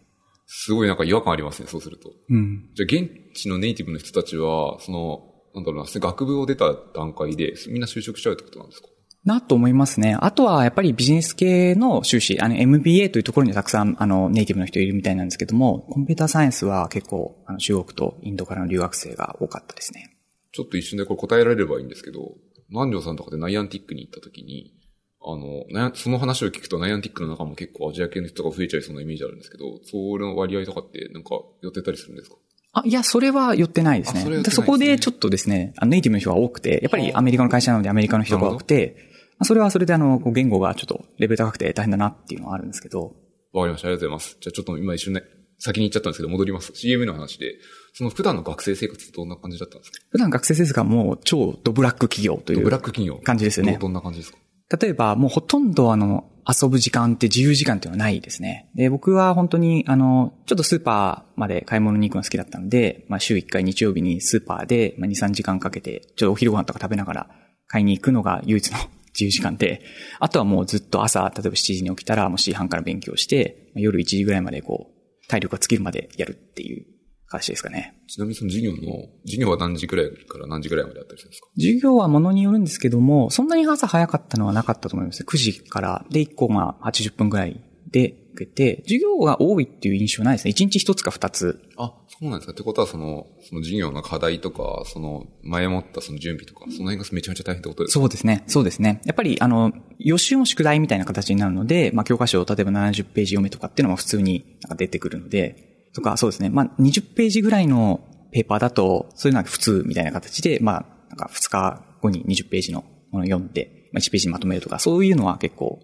[0.48, 2.12] すごいなんか違和感ありますね、そうすると。
[2.30, 2.70] うん。
[2.74, 8.88] じゃあ、現地のネイティブの人たちは、その、なんだろうな、学部を出た段階で、みんな就職しちゃうってことなんですか？
[9.26, 10.16] なと思いますね。
[10.22, 20.16] あとはやっぱりビジネス系の修士、あの MBA というところにたくさんあのネイティブの人いるみたいなんですけども、コンピューターサイエンスは結構あの中国とインドからの留学生が多かったですね。
[20.54, 22.36] ちょっと一瞬でこれ答えられればいいんですけど、
[22.70, 24.74] 南條さんとかでナイアンティックに行った時に、
[25.20, 32.36] あの、その話を聞くとナイアンティックの中も結構アジア系の人が増えちゃいそうなイメージあるんですけど、その割合とかってなんか寄ってたりするんですか？
[32.74, 34.22] あ、いや、それは寄ってないですね。
[34.22, 38.96] そ、ね、そこでちょっとですね、ネイティブの人が多くて、やっぱりアメリカの会社なのでアメリカの人が多くて、
[39.44, 43.16] それはそれであの、言語がちょっとレベル高くて大変だなっていうのはあるんですけど。
[43.54, 43.88] わかりました。
[43.88, 44.38] ありがとうございます。
[44.42, 45.24] じゃあちょっと今一瞬ね、
[45.60, 46.72] 先に言っちゃったんですけど、戻ります。
[46.76, 47.56] CM の話で、
[47.94, 49.98] その普段の学生生活ってどんな感じだったんですか？
[50.12, 52.58] 普段学生生活がもう超ドブラック企業という。
[52.58, 53.78] ドブラック企業感じですよね。
[53.82, 54.38] どんな感じですか？
[54.70, 58.70] 例えばもうほとんどあの、遊ぶ時間って自由時間っていうのはないですね。
[58.74, 67.30] で、僕は本当にあの、ちょっとスーパーまで買い物に行くの好きだったので、まあ週1回日曜日にスーパーで、まあ、2、3時間かけて、ちょっとお昼ご飯とか食べながら
[67.68, 68.78] 買いに行くのが唯一の
[69.14, 69.82] 自由時間で、
[70.20, 76.86] あとはもうずっと朝、例えば7時に起きたらもう4時半から勉強して、夜1時ぐらいまでこう、体力が尽きるまでやるっていう
[77.28, 78.00] 形ですかね。
[78.08, 81.48] ちなみにその授業の、授業は何時ぐらいから何時ぐらいまであったりするんですか？
[81.56, 85.24] 授業はものによるんですけども、そんなに朝早かったのはなかったと思います。
[85.24, 87.62] 9時から、で、1個が80分ぐらい
[87.92, 90.52] で、けて、授業が多いっていう印象ないですね。
[90.52, 91.60] 1日1つか2つ。
[91.76, 92.52] あ、そうなんですか。
[92.54, 98.00] ってことは、その、その授業の課題とか、その、前もったその準備とか、その辺がめちゃめちゃ大変ってことですか？
[98.02, 98.44] そうですね。
[98.46, 99.02] そうですね。
[99.06, 106.50] やっぱり、あの、予習の宿題みたいな形になるので、まあ、教科書を例えば70ページ読めとかっていうのも普通になんか出てくるので、とか、そうですね。
[106.50, 115.80] まあ、20ページぐらいのペーパーだと、そういうのは普通みたいな形で、まあ、なんか2日後に20ページのものを読んで、まあ、1ページにまとめるとか、そういうのは結構、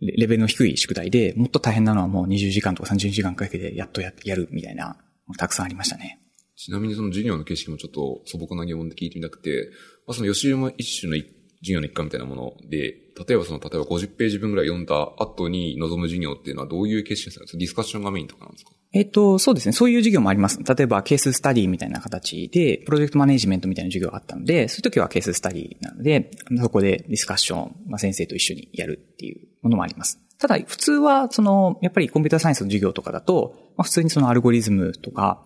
[0.00, 4.96] レベルの低い宿題で、もっと大変なのはもう20時間とか30時間かけてやっとややるみたいな、
[5.38, 6.20] たくさんありましたね。
[6.56, 9.70] ちなみにその授業の形式もちょっと素朴な疑問で聞いてみたくて、
[10.06, 12.94] まあ、その予習も一種の授業の一環みたいなもので、
[13.26, 17.44] 例えばその、例えば50ページ分ぐらい読んだ後に望む授業っていうのはどういう形式ですか？
[17.58, 18.70] ディスカッションがメインとかなんですか？
[18.92, 19.72] えっ、と、そうですね。
[19.72, 20.60] そういう授業もあります。
[20.62, 30.20] 例えば、ケーススタディみたいな形で、プロジェクトマネジメントみたいな授業があったので、そういう時はケーススタディなので、そこでディスカッション、まあ、先生と一緒にやるっていうものもあります。
[30.38, 35.44] ただ、普通は、その、やっぱりコンピューターサイエンスの授業とかだと、まあ、普通にそのアルゴリズムとか、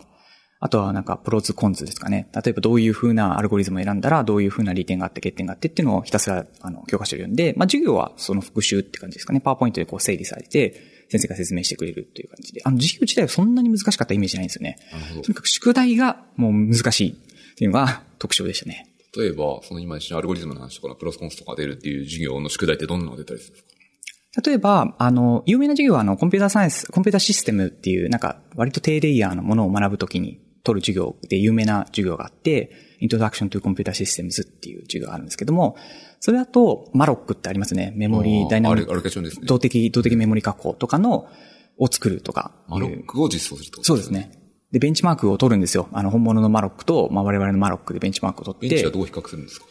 [0.65, 2.29] あとはなんか pros cons ですかね。
[2.33, 9.41] 例えばどういう風なアルゴリズムを選んだらどういう風な利点があって欠点があってっていうのをひたすらあの教科書で読んで、まあ授業はその復習って感じですかね。
[9.41, 12.63] パワーポイントでこう整理されて、先生が説明してくれるっていう感じで。
[12.65, 14.79] あの授業自体はそんなに難しかったイメージないんですよね。
[15.23, 18.87] とにかく宿題がもう難しいっていうのが 特徴でしたね。
[19.19, 24.41] 例えば、その今一緒にアルゴリズムの話とかプロスコンスとか出るっていう授業の宿題ってどんなのが出たりするんですか？
[24.47, 32.71] 例えば、あの、有名な授業はあの、コンピューターサイエンス、コンピューターシステムっていう、なんか、割と低レイヤーのものを学ぶときに取る授業で有名な授業があって、
[33.01, 35.77] Introduction to Computer Systems っていう授業があるんですけども、
[36.21, 37.93] それだと、マロックってありますね。
[37.97, 39.47] メモリーダイナミック。
[39.47, 41.27] 動的、動的メモリ加工とかの、
[41.79, 42.53] を作るとか。
[42.69, 44.31] マロックを実装すると、そうですね。
[44.71, 45.89] で、ベンチマークを取るんですよ。
[45.91, 48.69] あの、本物のマロックと、まあ、我々のマロックでベンチマークを取って。
[48.69, 49.67] ベンチはどう比較するんですか？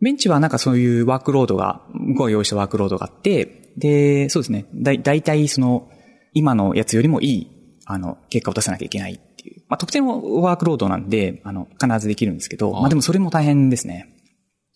[0.00, 4.66] ベンチはなんかそういうワークロードが、向こうが用意したワークロードがあって、で、そうですね。
[4.74, 5.90] だ、だいたいその、
[6.32, 7.50] 今のやつよりもいい、
[7.86, 9.62] あの、結果を出さなきゃいけないいう。
[9.68, 14.14] まあ、特定のワークロードなんで、あの、必ずできるんですけど、まあでもそれも大変ですね。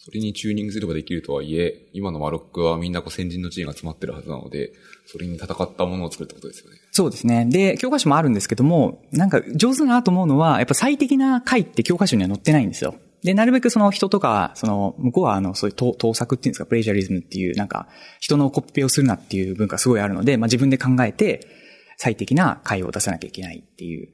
[0.05, 4.73] それにチューニングすればできるとはいえ、今のマロックはみんなこう先人の知恵が詰まってるはずなので、
[5.07, 6.79] それに戦ったものを作るってことですよね。
[6.91, 7.47] そうですね。
[7.49, 12.97] で、教科書もあるんですけども、なんか上手だなと思うのは、やっぱ最適な回って教科書には載ってないんですよ。
[13.23, 17.87] で、なるべくその人とか、その、向こうはあの、そういう盗盗作っていうんですか、プレイジャリズムっていう、なんか、
[18.19, 21.47] 人のコピペをするなっていう文化すごいあるので、まあ自分で考えて、
[21.97, 24.09] 最適な回を出さなきゃいけないっていう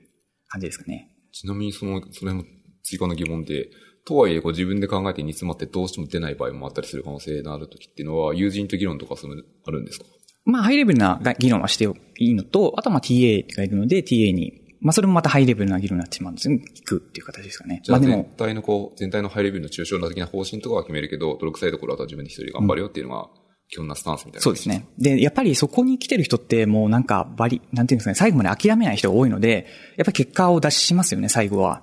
[0.48, 1.10] 感じですかね。
[1.32, 2.44] ちなみにその、それも
[2.82, 3.68] 追加の疑問で、
[4.06, 9.34] とはいえ、こう自分で考えて煮詰まってどうしても出ない場合もあったりする可能性のある時っていうのは、友人と議論とかその、
[9.66, 10.06] あるんですか？
[10.46, 16.56] まあ、ハイレベルな議論はしていいのと、あとはまあ TA がいるので、TA に、まあそれもまたハイレベルな議論になってしまうんですよ。
[16.56, 17.82] 聞くっていう形ですかね。
[17.84, 23.28] じゃあ全体のこう、全体のハイレベルの抽象的な方針とかは決めるけど、泥臭いところは自分で一人で頑張るよっていうのが、
[23.70, 24.40] 基本なスタンスみたいな。
[24.42, 24.68] そうです。
[24.68, 24.86] ね。
[24.98, 31.82] で、やっぱりそこに来てる人ってもうなんかバリ、なんていうんですかね、最後まで諦めない人が多いので、やっぱり結果を出しますよね、最後は。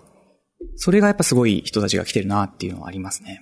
[0.75, 3.41] それがやっぱすごい人たちが来てるなっていうのはありますね。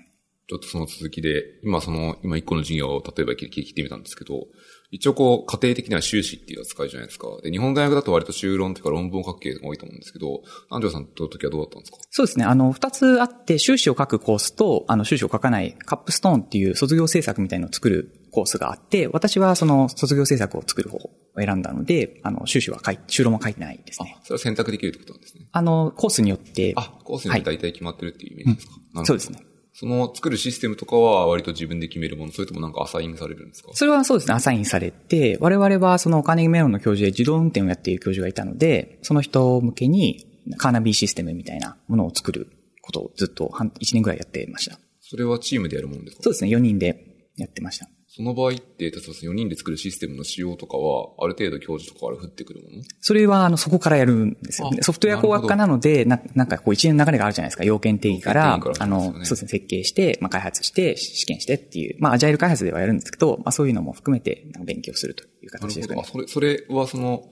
[0.49, 4.47] ちょっとその続きで、今その、今一個の授業を例えば聞いてみたんですけど、
[4.91, 7.27] 一応こう、家庭的には修士っていう扱いじゃないですか。
[7.41, 11.97] で、日本大学だと割と修論というか論文を書くケースが多いと思うんですけど、安城さんとの時はどうだったんですか？
[12.11, 12.45] そうですね。
[12.45, 24.17] あの、二つあって、修士を書くコースと、あの、修士を書かないカップストーンっていう卒業制作みたいのを作るコースがあって、私はその卒業制作を作る方を選んだので、あの、修士は書い、修論は書いてないですね。
[24.23, 25.47] それは選択できるってことなんですね。
[25.51, 29.39] あの、コースによって、あ、コースによって大体決まってるっていうイメージですか、なるほどそうですね。
[29.75, 33.71] その作るシステムとかは割と自分で決めるもの、それともなんかアサインされるんですか？
[33.73, 42.49] それはそうですね、アサインされて、我々はそのカーネギーメロンの教授で自動運転をやっている教授がいたので、その人向けにカーナビーシステムみたいなものを作る
[42.83, 44.77] ことをずっと半1年ぐらいやってました。
[45.01, 46.23] それはチームでやるものですか？
[46.23, 47.87] そうですね、4人でやってました。
[48.15, 52.83] その場合って、例えば4人で作るシステムの仕様とかは、ある程度教授とかから降ってくるもの？
[53.01, 54.77] それは、あの、そこからやるんですよね。
[54.81, 57.63] あソフトウェア工学科なので、ななんかこう一年の流れがあるじゃないですか。
[57.63, 65.49] 要件定義から、からあの、そうですよね設計して、まあ、開発して、試験してっていう、まあ、アジャイル開発ではやるんですけど、まあ、そういうのも含めて勉強するという。
[65.49, 66.07] 形ですかねあ、。
[66.07, 67.23] それ、それはその、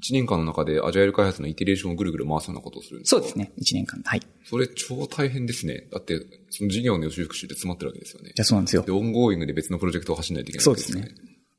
[0.00, 3.20] 1年間の中でアジャイル開発のイテレーションをぐるぐる回すようなことをするんですか？
[3.20, 4.00] そうですね、1年間。
[4.04, 4.20] はい。
[4.44, 5.86] それ超大変ですね。
[5.92, 8.32] だって、その授業の予習復習で詰まってるわけですよね。
[8.34, 8.92] じゃあそうなんですよで、。
[8.92, 11.14] ongoing で別のプロジェクトを走らないといけないわけよそうですね。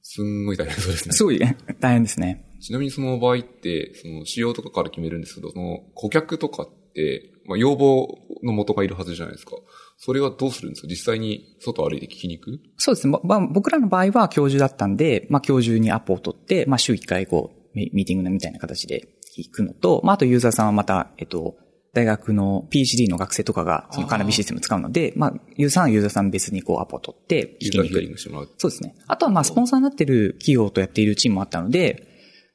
[0.08, 1.14] すんごい大変そうですね。
[1.16, 2.46] すごいね 大変ですね。
[2.62, 9.52] ちなみにその場合って、その仕様とかから決めるんですけど、その顧客とかって、まあ、要望の元がいるはずじゃないですか。
[9.98, 12.60] それはどうするんですか実際に外歩いて聞きに行く？
[12.78, 13.12] そうですね。
[13.24, 19.08] ま、まあ、僕らの場合は教授だったんで、まあ、教授にアポを取って、まあ、週1回こう、ミミーティングみたいな形で
[19.38, 21.56] 聞くのと、まあ、あとユーザーさんはまた、えっと、
[21.94, 28.18] 大学の PhD の学生とかがそのカーナビシステムを使うので、まあ、ユーザーさんはユーザーさん別にこうアポを取って聞きに行く。
[28.58, 28.96] そうですね。
[29.08, 32.08] あとはまあ、スポンサーになってる企業とやっているチームもあったので、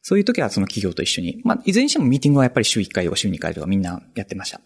[0.03, 4.61] そういう時はその企業と一緒に、まあ、いずれにしてもミーティングはやっぱり週1回とか週2回とかみんなやってました。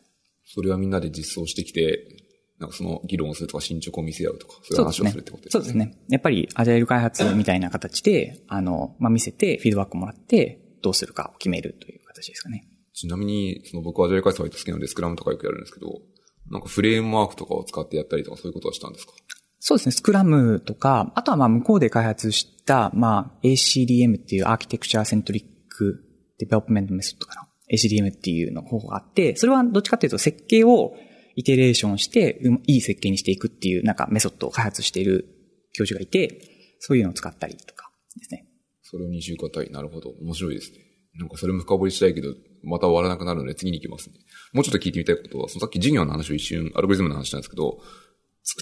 [0.47, 2.24] それはみんなで実装してきて、
[2.65, 5.61] なんかその議論をするとか進捗を見せ合うとか、そういう話をするってことですね。
[5.61, 5.99] そうですね。
[6.09, 12.67] やっぱりアジャイル開発みたいな形で、あの、まあ、見せて、フィードバックもらって、どうするかを決めるという形ですかね。
[12.95, 16.01] ちなみに、その僕はアジャイル開発割と好きなので、スクラムとかよくやるんですけど、
[16.51, 19.13] なんかフレームワークとかを使ってやったりとかそういうことはしたんですか？
[19.61, 19.93] そうですね。
[19.93, 26.05] スクラムとか、あとはまあ向こうで開発した、まあ ACDM っていう Architecture Centric
[26.39, 27.49] Development Method かな。
[27.73, 30.95] ACDM っていうの方法があって、それはどっちかっていうと設計を
[31.37, 35.27] イテレーションして、いい設計にしていくっていうなんかメソッドを開発している
[35.73, 38.47] 教授がいて、そういうのを使ったりとかですね。
[38.83, 39.71] それを二重化体。
[39.71, 40.11] なるほど。
[40.21, 40.79] 面白いですね。
[41.19, 44.17] なんかそれも深掘りしたいけど、また終わらなくなるので次に行きますね。
[44.53, 47.81] もうちょっと聞いてみたいことは、そのさっき授業の話を一瞬、アルゴリズムの話なんですけど、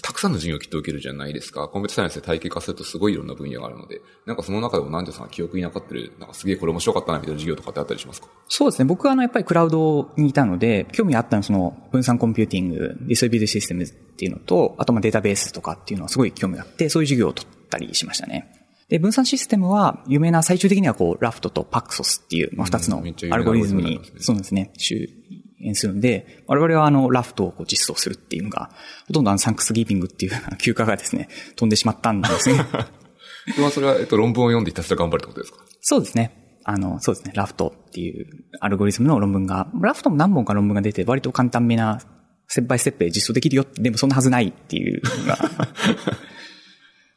[0.01, 1.67] たくさんの授業をきっと受けるじゃないですか。
[1.67, 8.29] コンピュータサイエンスで体系化するとすごいいろんな分野があるので、なんかその中でも南條さんが記憶に残ってる、なんかすげえこれ面白かったなみたいな授業とかってあったりしますか？
[8.47, 8.85] そうですね。
[8.85, 18.49] 僕はあの、やっぱりクラウドにいたので、興味あったのはその分散コンピューティング、 distributed system っていうのと、あとまあデータベースとかっていうのはすごい興味があって、そういう授業を取ったりしましたね。
[18.87, 24.71] で、分散システムは、有名な最終的にはこう、ラフトとパクソスっていう、まあ、二つのアルゴリズムにそうですね、
[25.75, 28.69] するんで、我々はあの、ラフトをこう実装するっていうのが、
[29.07, 32.65] ほとんどあの、サンクスギーピングっていう休暇がですね、 飛んでしまったんですね。
[33.55, 35.59] それはそれは、えっと、論文を読んでひたすら頑張るってことですか？
[35.81, 36.59] そうですね。
[36.65, 37.33] あの、そうですね。
[37.35, 38.27] ラフトっていう
[38.61, 41.99] アルゴリズムの論文が、ラフトも何本か論文が出て、割と簡単めな、
[42.47, 43.65] ステップバイステップで実装できるよ。
[43.75, 45.37] でもそんなはずないっていうのが、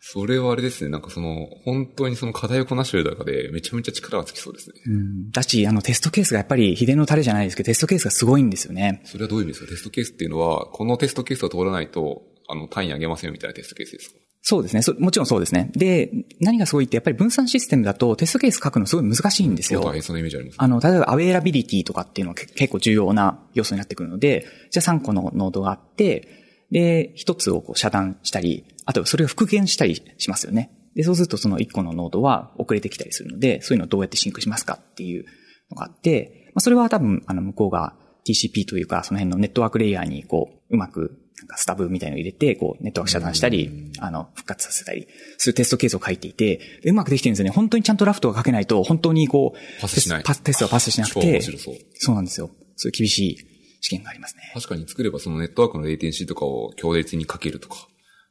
[0.09, 0.91] それはあれですね。
[0.91, 4.77] なんかその、本当にその課題をこなしてる中で、めちゃめちゃ力がつきそうですね。
[4.87, 9.01] うんだし、あの、テストケースがやっぱり秘伝のタレじゃないですけど、テストケースがすごいんですよね。
[9.05, 9.71] それはどういう意味ですか？
[9.73, 14.17] テストケースっていうのは、このテストケースを通らないと、あの、単位上げませんよみたいなテストケースですか？
[14.43, 14.95] そうですねそ。
[15.01, 15.73] もちろんそうですね。
[15.75, 19.81] で、何がすごいって、やっぱり分散システムだとテストケース書くのすごい難しいんですよ。
[19.81, 20.57] 大変そうなイメージあります。
[20.61, 26.29] あの、例えばアウェアラビリティとかっていうのはけ結構重要な要素になってくるので、じゃあ3個のノードがあって、
[26.71, 30.71] で、一つをこう遮断したり、あとそれを復元したりしますよね。
[30.95, 35.27] で、そうするとその一個のノードは遅れてきたりするので、そういうのをどうやってシンクしますかっていう
[35.71, 37.95] のがあって、まあ、それは多分、あの、向こうが
[38.27, 47.51] TCP というか、その辺のネットワークレイヤーにこう、うまくなんかスタブみたいのを入れて、こう、ネットワーク遮断したり、あの、復活させたり、するテストケースを書いていて、うまくできてるんですよね。
[47.51, 50.23] 本当にちゃんとラフトが書けないと、本当にこう、パスしない。
[50.23, 52.51] テストがパスしなくて、そうそうなんですよ。
[52.77, 53.39] そういう厳しい
[53.83, 54.51] 試験がありますね。
[54.55, 57.87] 確かに作ればそのネットワークのレイテンシーとかを強烈にかけるとか、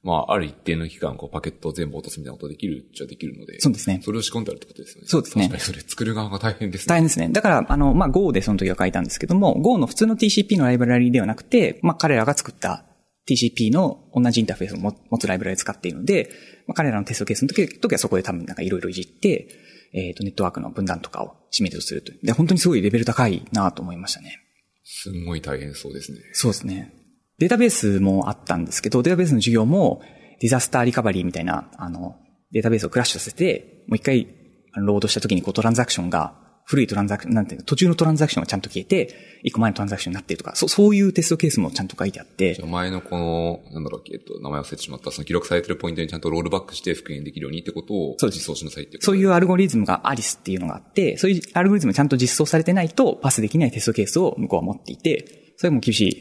[0.06, 3.60] まあ、ある一定の期間、こう、パケットを全部落とすみたいなことできるっちゃできるので。
[3.60, 4.02] そうですね。
[4.04, 5.08] それを仕込んであるってことですよね。
[5.08, 5.46] そうですね。
[5.46, 6.86] 確かにそれ作る側が大変ですね。
[6.88, 7.30] 大変ですね。
[7.30, 12.86] だから、あの、まあ、Go でその時は書いたんですけども、Go の普通の TCP のライブラリではなくて、まあ、彼らが作った
[13.28, 16.30] TCP の同じインターフェースを持つライブラリを使っているので、
[16.68, 19.48] まあ、彼らのテストケースの時時はそこで多分なんかいろいろいじって、
[19.94, 24.40] えっ、ー、と、ネットワークの分断とかをシミュレートするとで、本当にすごいレベル高いなと思いましたね。
[24.84, 26.20] すごい大変そうですね。
[26.34, 26.94] そうですね。
[27.38, 30.02] データベースもあったんですけど、データベースの授業も、
[30.40, 32.16] ディザスターリカバリーみたいな、あの、
[32.52, 34.28] データベースをクラッシュさせて、もう一回、
[34.76, 42.60] ロードした時にこうトランザクションが、古いトランザクション、なんていうの、途中のトランザクションがちゃんと消えて、一個前のトランザクションになってるとか、そう、そういうテストケースもちゃんと書いてあって。
[42.66, 56.16] 前のこの、なんだろう、えっと、名前忘れてしまった、その記録されてるポイントにちゃんとロールバックして復元できるようにってことを実装しなさいってそういうアルゴリズムがアリスっていうのがあって、そういうアルゴリズムちゃんと実装されてないとパスできないテストケースを向こうは持っていて、それも厳しい。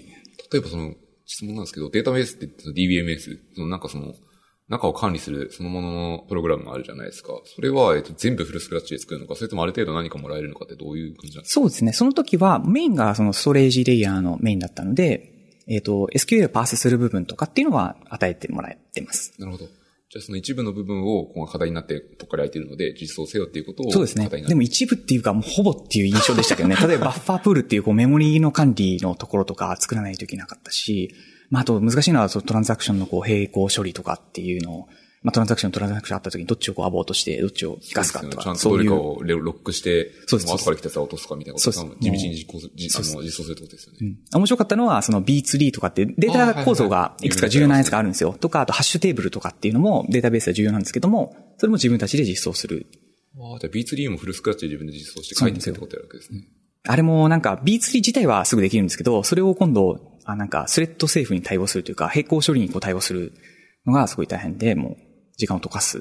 [0.52, 0.94] 例えばその、
[1.26, 4.14] 質問なんですけど、データベースって DBMS、そのなんかその、
[4.68, 7.34] 中を管理するそのもののプログラムがあるじゃないですか。
[7.44, 11.60] それは、えっと、全部フルスクラッチで作るのか、それともある程度何かもらえるのかってどういう感じなんですか？
[11.60, 11.92] そうですね。
[11.92, 15.30] その時はメインがそのストレージレイヤーのメインだったので、
[15.68, 19.34] えっ、と、SQL をパースする部分とかっていうのは与えてもらえてます。
[19.38, 19.66] なるほど。
[20.14, 24.28] じゃあその一部の部分をこの課題になってとっかり空いてるので実装せよっていうことをそうですね。
[24.28, 26.76] でも一部っていうかもうほぼっていう印象でしたけどね。
[26.86, 31.12] 例えばバッファープールっていうこうメモリーの管理のところとか作らないといけなかったし、
[31.50, 34.88] まああと難しいのはそのトランザクションのこう並行処理とかっていうのを
[35.24, 38.42] まあ、トランザクション、トランザクションあった時にどっちをこうアボートして、どっちを生かすかとか。
[38.42, 40.52] ちゃんとどれかをロックして、そうです。
[40.52, 43.98] 後から来たやつは落とすかみたいなことを地道に実行する、実装するってことですよね。
[44.02, 44.18] うん。
[44.34, 48.36] 面白かったのは、その B3 とかってデータ構造がいくつか重要なやつがあるんですよ。
[48.38, 52.86] とか、あとハッシュテーブルとかっていうのもデータベースは重要なんですけども、それも自分たちで実装する。
[53.38, 56.42] ああ、じゃあ B3 もフルスクラッチで自分で実装して書いてるってことやるわけですね。
[56.86, 63.32] あれもなんか B3 自体はすぐできるんですけど、それを今度、あなんかスレッドセーフに対応するというか、並行処理にこう対応する
[63.86, 64.96] のがすごい大変で、もう
[65.36, 66.00] 時間を溶かす。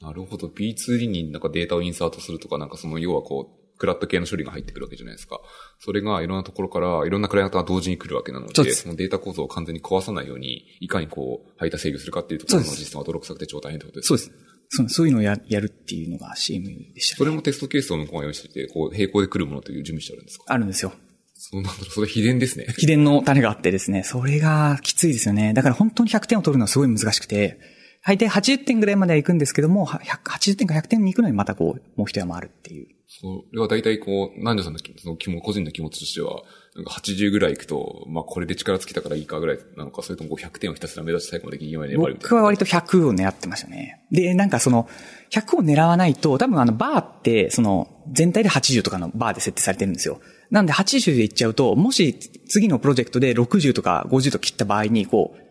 [0.00, 0.48] なるほど。
[0.48, 5.38] B2D になんかデータをインサートするとか、なんかその要はこう、クラット系の処理が入ってくるわけじゃないですか。
[5.80, 14.32] それがいろんなところから、いろんなクライアントが同時に来るわけなので、そのデータ構造を完全に壊さないように、いかにこう、配達制御するかっていうところの実践が泥臭くて超大変ってことですそうです。
[14.68, 20.44] そうそういうのをややるっていうのが CM でした、ね、それもテストケースを向こうが用意してて、こう、並行で来るものという準備してあるんですか？
[20.48, 20.92] あるんですよ。
[21.34, 22.66] そうなんだろう、それ秘伝ですね。
[22.78, 25.52] 秘伝の種があってですね、それがきついですよね。
[25.52, 27.60] だから本当に100点を取るのはすごい難しくて、
[28.06, 32.86] 大抵80点ぐらいまでは行くんですけども、80点か100点に行くのにまたこう、もう一山あるっていう。
[33.08, 36.42] それは大体こう、南條さんのその気も個人の気持ちとしては、
[36.76, 42.28] なんか80ぐらい行くと、まあこれで力尽きたからいいかぐらいなのか、それとも100点をひたすら目指して最後まで銀まで粘るみたいな。
[42.28, 44.00] 僕は割と100を狙ってましたね。
[44.12, 44.88] で、なんかその、
[45.32, 50.20] 100を狙わないと、多分あのバーって、その、全体で80とかのバーで設定されてるんですよ。
[50.52, 52.14] なんで80で行っちゃうと、もし
[52.48, 55.45] 次のプロジェクトで60とか50と切った場合に、こう、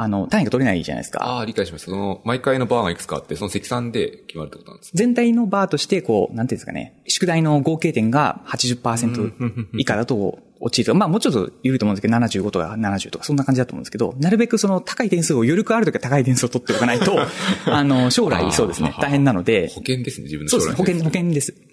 [0.00, 1.22] あの、単位が取れないじゃないですか。
[1.22, 1.90] ああ、理解しました。
[1.90, 17.18] その、毎回のバーがいくつかあって、その積算で決まるってことなんです全体のバーとして、こう、なんていうんですかね、宿題の合計点が80%以下だと落ちるとまあもうちょっと緩いと思うんですけど、75とか70とか、そんな感じだと思うんですけど、なるべくその高い点数を余力あるときは高い点数を取っておかないと、
[17.66, 19.68] あの、将来そうですね、大変なので。
[19.68, 21.52] 保険ですね、自分の将来そうですね、保険、保険です。
[21.52, 21.64] 取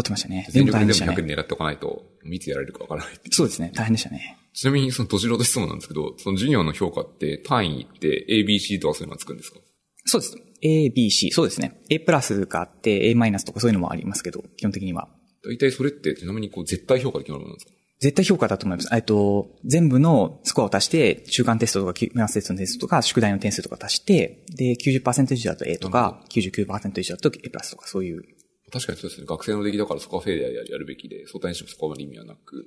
[0.00, 0.46] ってましたね。
[0.50, 4.36] 全力でも100狙っておかないと、いつやられるかわからないそうですね、大変でしたね。
[4.56, 9.60] ちなみにその、どじろと質問なんですけど、その授業の評価って単位って ABC とかそういうのがつくんですか？
[10.06, 10.36] そうです。
[10.62, 11.30] A, B, C。
[11.30, 11.82] そうですね。
[11.90, 15.08] A プラスがあって、A マイナスとかそういうのもありますけど、基本的には。
[15.44, 17.72] 大体それってちなみにこう絶対評価で決まるものなんですか？
[18.00, 18.88] 絶対評価だと思います。
[18.94, 28.22] えっと、全部のスコアを足して、中間テストとか、メアステストのテストとか、宿題の点数とか足して、で、90%以上だと A とか、99%以上だと A プラスとか、そういう。
[28.70, 29.26] 確かにそうですね。
[29.26, 32.66] 学生の出来だからそこはフェイでやるべきで、相対にしてもそこまで意味はなく。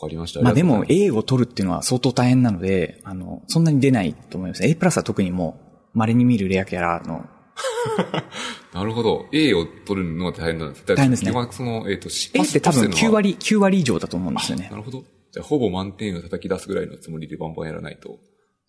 [0.00, 0.40] わかりました。
[0.40, 4.64] まあでも A を取るっていうのは相当大変なので、あの、そんなに出ないと思います。
[4.64, 5.60] A プラスは特にも
[5.94, 7.24] う、稀に見るレアキャラの。
[8.74, 9.26] なるほど。
[9.32, 10.84] A を取るのは大変なんです。
[10.86, 11.30] 大変ですね。
[11.30, 14.68] 今その、えっ、ー、と、A って多分9割、9割以上だと思うんですよね。
[14.70, 15.04] なるほど。
[15.30, 18.18] じゃあほぼ満点を叩き出すぐらいのつもりでバンバンやらないと。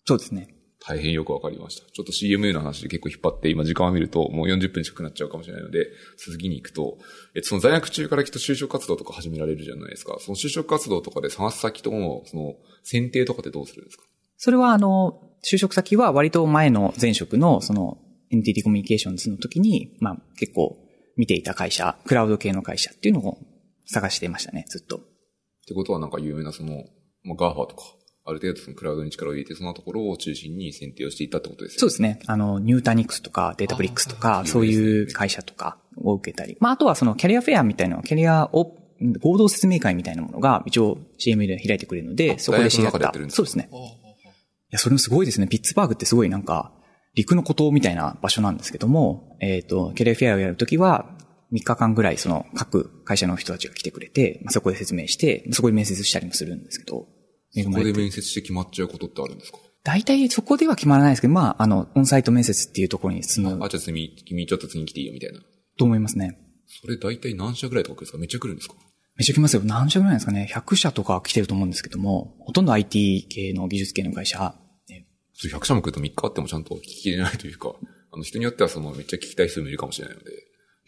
[0.04, 0.55] そうですね。
[0.84, 1.90] 大変よくわかりました。
[1.90, 6.98] ちょっと CMU の話で結構引っ張って、今時間を見るともう40分近くなっちゃうかもしれないので、続きに行くと、
[7.34, 10.16] えっと、その在学中からきっと就職活動とか始められるじゃないですか。
[10.20, 14.04] その就職活動とかで探す先との、その、選定とかってどうするんですか？
[14.36, 17.98] それはあの、就職先は割と前の前職のその
[18.30, 20.76] NTT コミュニケーションズの時に、まあ結構
[21.16, 23.38] 見ていた会社、クラウド系の会社っていうのを
[23.86, 24.98] 探していましたね、ずっと。
[24.98, 25.00] っ
[25.66, 26.84] てことはなんか有名なその、
[27.24, 27.82] まあ、GAFA とか、
[28.26, 31.78] ある程度そのクラウドに力を入れて、そのところを中心に選定をしていったってことですね。
[31.78, 32.18] そうですね。
[32.26, 36.56] あの、ニュータニクスとか、データブリックスとか、そういう会社とかを受けたり。
[36.58, 38.76] まあ、あとはそのキャリアフェアみたいな、キャリアを、
[39.20, 43.12] 合同説明会みたいなものが一応 CM で開いてくれるので、そこで知り合った。
[43.28, 43.68] そうですね。
[43.72, 43.76] い
[44.70, 45.46] や、それもすごいですね。
[45.46, 46.72] ピッツバーグってすごいなんか、
[47.14, 51.16] 陸の孤島みたいな場所なんですけども、えっ、ー、と、キャリアフェアをやるときは、
[51.52, 57.06] 3日間ぐらいその各会社の人たちが来てくれて、まあ、そこで説明して、そこで面接したりもするんですけど。
[57.64, 59.58] そこで面接して決まっちゃうことってあるんですか？
[59.84, 63.64] 大体そこでは決まらないですけど、まあ、あの、オンサイト面接っていうところに進む。
[63.64, 65.40] あ、じゃあ君、君ちょっと次に来ていいよみたいな。
[65.78, 66.38] と思いますね。
[66.82, 68.18] それ大体何社ぐらいとかですか？
[68.18, 68.74] めっちゃ来るんですか？
[69.16, 69.62] めっちゃ来ますよ。
[69.64, 74.54] 何社ぐらいですかね ?100 社とか来てると思うんですけども、ほとんど IT 系の技術系の会社。
[74.88, 75.06] ね、
[75.40, 77.72] 100社も来ると3日あってもちゃんと聞き入れないというか、
[78.12, 80.30] あの人によってはそのめっちゃ聞きたい人もいるかもしれないので。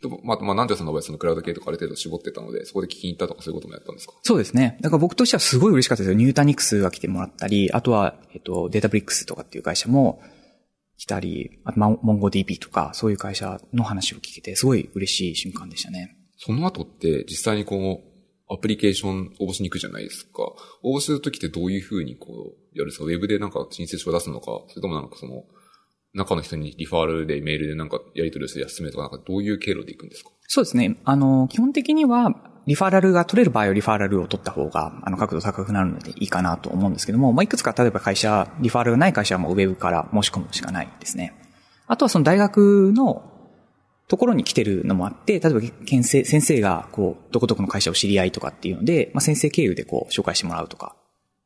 [0.01, 4.15] でも、まあ、まあ、なんでその場合そのクラウド系とかある程度絞ってたので、そこで聞きに行ったとかそういうこともやったんですか？
[4.23, 4.79] そうですね。
[4.81, 6.17] だから僕としてはすごい嬉しかったですよ。
[6.17, 10.21] ニュータニクスが来てもらったり、あとは、えっと、データブリックスとかっていう会社も
[10.97, 16.17] 来たり、あと、モンゴ DB とか、そういう会社の話を聞けて、すごい嬉しい瞬間でしたね。
[16.37, 18.09] その後って、実際にこう、
[18.53, 20.43] アプリケーション応募しに行くじゃないですか。
[20.83, 23.05] 応募するときってどういうふうにこう、やるんですか？
[23.05, 25.45] ウェブでなんか申請書を出すのか、それともなんかその、
[26.15, 30.31] 中の人にリファールでメールでなんかやり取りをして進めとか、なんかどういう経路で行くんですか？
[30.47, 30.97] そうですね。
[31.05, 32.31] あの、基本的には、
[32.67, 41.35] リファラルが取れる場合はリファラルを取った方が、あの、角度高くなるのでいいかなと思うんですけども、まあ、いくつか例えば会社、リファラルがない会社はもうウェブから申し込むしかないですね。
[41.87, 43.33] あとはその大学の
[44.07, 50.95] ところに来てるのもあって、例えば先生先生が、こう、どこどこの会社を知り合いとかっていうので、まあ、先生経由でこう、紹介してもらうとか、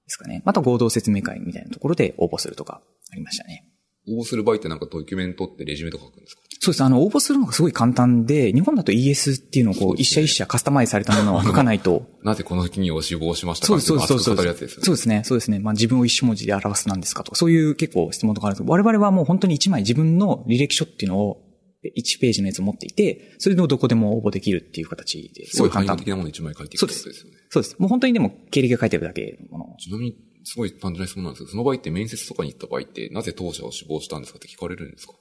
[0.05, 0.43] ですかね。
[0.45, 2.81] また合同説明会みたいなところで応募するとか、
[3.13, 3.69] ありましたね。
[4.09, 6.43] 応募する場合ってなんかドキュメントってレジュメとか書くんですか？
[6.65, 6.85] そうです。
[6.85, 12.07] あの、応募するのがすごい簡単で、日本だと ES っていうのをこう、一社一社カスタマイズされたものを書かないと。
[12.23, 14.81] なぜこの時にを死亡しましたかそうです、そうです、そうです。
[14.81, 15.59] そうですね、そうですね。
[15.59, 21.43] まあ自分を一文字で表すなんですかとか、そういう結構質問とかあるんですけど、我々はもう本当に一枚自分の履歴書っていうのを
[21.85, 25.47] 1ページのやつを持っていて、それでどこでも応募できるっていう形で。
[25.47, 25.97] すごい簡単。
[25.97, 27.37] 的なもの1枚書いていくことですよね。
[27.51, 27.77] そうです。
[27.81, 29.77] もう本当にでも経歴が書いてるだけのもの。
[29.79, 35.12] ちなみにすごい単純な質問なんですけど、その場合って面接とかに行った場合って、なぜ当社を志望したんですかって聞かれるんですか？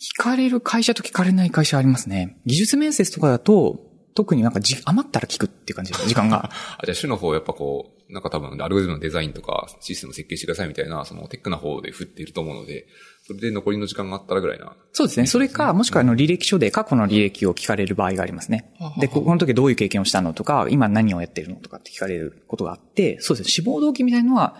[0.00, 2.40] 聞かれる会社と聞かれない会社ありますね。
[2.46, 6.50] 技術面接とかだと、特になんかじ余ったら聞くっていう感じ時間が。
[6.78, 12.86] あ、じゃあ主の方やっぱこう、なんか多分アルゴリズムのデザインとかシステム設計してくださいみたいな、そのテックな方で振っていると思うので、
[13.26, 14.74] それで残りの時間があったらぐらいな。
[14.92, 15.26] そうですね。
[15.26, 18.72] それか、もしくはあの履歴書で過去の履歴を聞かれる場合がありますね。
[19.00, 23.50] で、この時どういう経験をしたのとか、今何をやってるのとかって聞かれることがあって、そうですね。
[23.50, 24.56] 志望動機みたいなのは、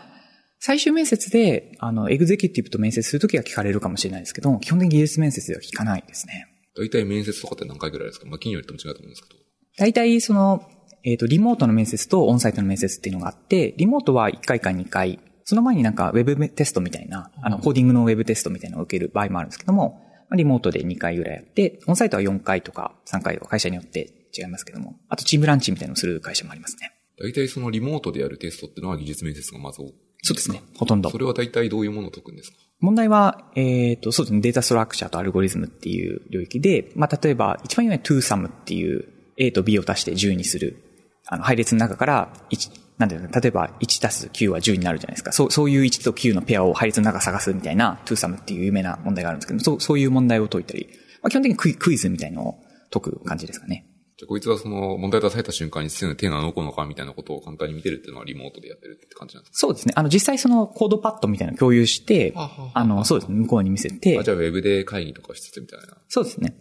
[0.61, 6.46] 最終面接で、あの、エグゼキュティブと面接するときは聞かれるかもしれないですけど、基本的に技術面接では聞かないですね。
[6.76, 8.26] 大体面接とかって何回ぐらいですか？
[8.26, 9.40] まあ、企業によっても違うと思うんですけど。
[9.78, 10.68] 大体、その、
[11.04, 20.02] えっ、ー、と、リモートの面接とオンサイトの面接っていうのがあって、リモートは1回か2回、その前になんかウェブテストみたいな、あの、コーディングのウェブテストみたいなのを受ける場合もあるんですけども、
[20.36, 26.92] リモートで2回ぐらいやって、オンサイトは4回とか3回とか会社によって違いますけども、あとチームランチみたいなのをする会社もありますね。
[27.18, 29.80] 大体そのリモートでやるテストっていうのは技術面接がまず
[30.22, 30.62] そうですね。
[30.76, 31.10] ほとんど。
[31.10, 32.56] それは大体どういうものを解くんですか？
[32.80, 34.40] 問題は、えっ、ー、と、そうですね。
[34.40, 40.84] データストラクチャーとアルゴリズムっていう領域で、まあ、例えば、一番有名な 2sum っていう A と B を足して10にする、
[41.26, 45.32] あの、配列の中から1、なんていうの、例えば1たす9は10になるじゃないですか。
[45.32, 50.88] そう、そういう1と9のペアを配列の中探すみたいな 2sum っていう有名な問題があるんですけど、そう、そういう問題を解いたり、
[51.22, 52.60] まあ、基本的にクイクイズみたいのを
[52.92, 53.88] 解く感じですかね。
[54.18, 59.58] じゃこいつはその問題出された瞬間に実際の手が動くのかみたいなことを簡単に見てるっていうのはリモートでやってるって感じなんですか？
[59.58, 59.94] そうですね。
[59.96, 63.38] あの実際そのコードパッドみたいなの共有して、あの、そうですね。
[63.38, 64.18] 向こうに見せて。
[64.18, 65.96] あ、じゃあウェブで会議とかしつつみたいな。
[66.08, 66.56] そうですね。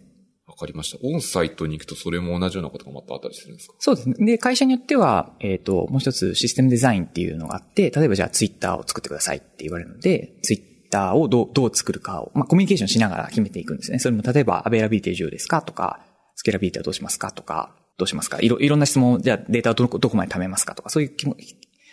[0.46, 0.98] わかりました。
[1.02, 3.74] オンサイトに行くとそれも同じようなことがまたあったりするんですか？
[3.80, 4.14] そうですね。
[4.24, 13.98] で、会社によっては、えっ、ー、と、もう一つシステムデザインっていうのがあって、例えばじゃあツイッターを作ってくださいって言われるので、ツイッターをどう、どう作るかを、まあ、コミュニケーションしながら決めていくんですね。
[13.98, 16.00] それも例えば、 availability 重要ですかとか、
[16.38, 17.32] スケラビリティはどうしますか？
[17.32, 18.38] とか、どうしますか？
[18.40, 20.76] いろ、いろんな質問、じゃあデータをどこ、どこまで貯めますか？
[20.76, 21.16] とか、そういう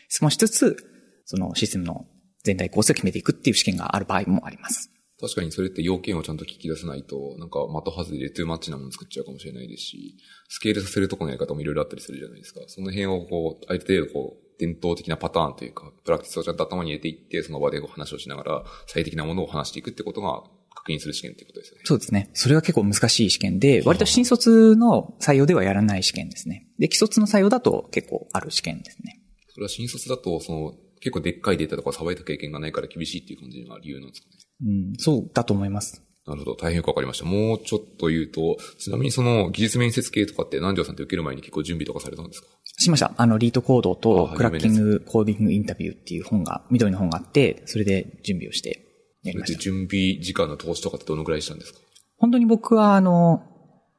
[0.08, 0.78] 質問しつつ、
[1.26, 2.06] そのシステムの
[2.44, 4.92] 全体構成を決めていくっていう試験がある場合もあります。
[5.20, 10.18] 確かにそれって要件をちゃんと聞き出さないと、なんか的外れでトゥーマッチなもの作っちゃうかもしれないですし、
[10.48, 12.60] スケールさせるとこのやり方もいろいろあったりするじゃないですか。
[12.68, 20.44] その辺をこう、ある程度こう、伝統的なパターンというか、プラクティスをちゃんと頭に入れていって、その場でこう話をしながら、最適なものを話していくってことが
[20.86, 21.82] 確認する試験ってことですよね。
[21.86, 22.30] そうですね。
[22.34, 26.68] それは結構難しい試験で、割と新卒の採用ではやらない試験ですね。
[26.78, 29.20] で、既卒の採用だと結構ある試験ですね。
[29.50, 34.34] それは新卒だと、その、結構でっかいデータとかさばいた経験がないから厳しいっていう感じが理由なんですかね。
[34.66, 36.04] うん、そうだと思います。
[36.28, 36.56] なるほど。
[36.56, 37.26] 大変よくわかりました。
[37.26, 42.48] もうちょっと言うと、ちなみにその技術面接系とかって南條さんって受ける前に結構準備とかされたんですか？
[42.80, 43.14] しました。
[43.16, 48.85] あの、リートコードとあクラッキングコーディングインタビューっていう本が、緑の本があって、それで準備をして
[49.26, 49.58] やりました。
[49.58, 51.80] で準備時間の投資とかってどのぐらいしたんですか？
[52.18, 53.44] 本当に僕はあの、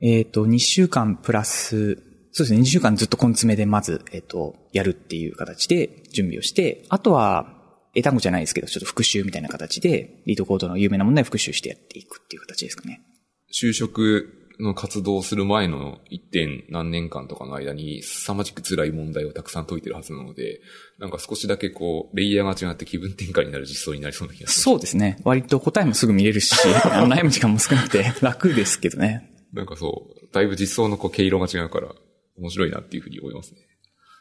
[0.00, 1.96] えっ、と、2週間プラス、
[2.32, 7.52] そうですね、2週間ずっと根詰めでまず、えっ、と、やるっていう形で準備をして、あとは、
[7.94, 13.00] 英単語じゃないですけど、ちょっと復習みたいな形で、リートコードの有名な問題を復習してやっていくっていう形ですかね。
[13.58, 20.60] 就職の活動をする前の1点何年間とかの間に凄まじく辛い問題をたくさん解いてるはずなので、
[20.98, 24.62] なんか少しだけこう、レイヤーが違って気分転換になる実装になりそうな気がする。
[24.62, 25.18] そうですね。
[25.24, 29.30] 割と答えもすぐ見れるし、 悩む時間も少なくて楽ですけどね。
[29.52, 31.94] なんかそう、だいぶ実装のこう、毛色が違うから、
[32.38, 33.60] 面白いなっていうふうに思いますね。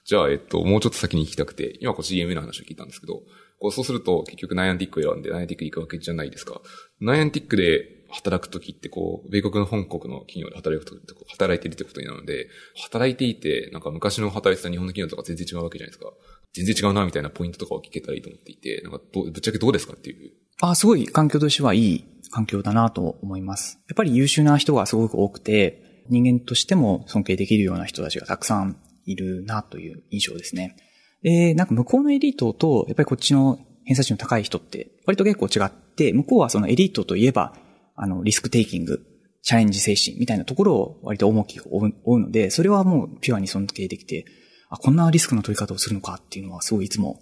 [0.06, 3.24] じゃあ、えっと、もうちょっと先に聞きたくて、今こう CMA の話を聞いたんですけど、
[3.60, 6.62] こうそうすると結局ナイアンティックを選んでナイアンティックに行くわけじゃないですか。
[7.00, 10.96] ナイアンティックで働くときってこう、米国の本国の企業で働くと
[11.28, 16.12] 働いてるってことになるので、働いていて、なんか昔の働いてた日本の企業とか全然違うわけじゃないですか。
[16.54, 20.32] 全然違うなみたいなポイントとかを聞けたらいいと思っていて、なんかどぶっちゃけどうですかっていう。
[20.62, 23.80] あ、すごい環境としてはいい環境だなと思います。
[23.88, 30.76] やっぱり優秀な人がすごく多くて、人間としても尊敬できるような人たちがたくさんいるなという印象ですね。
[31.24, 37.56] で、なんか向こうのエリートと、やっぱりこっちの偏差値の高い人って、割と結構違って、向こうはそのエリートといえば、
[37.96, 39.00] あの、リスクテイキング、
[39.42, 44.26] チャレンジ精神みたいなところを割と重きを負うので、それはもうピュアに尊敬できて、
[44.70, 47.20] あ、こんなリスクの取り方をするのかっていうのはすごいいつも、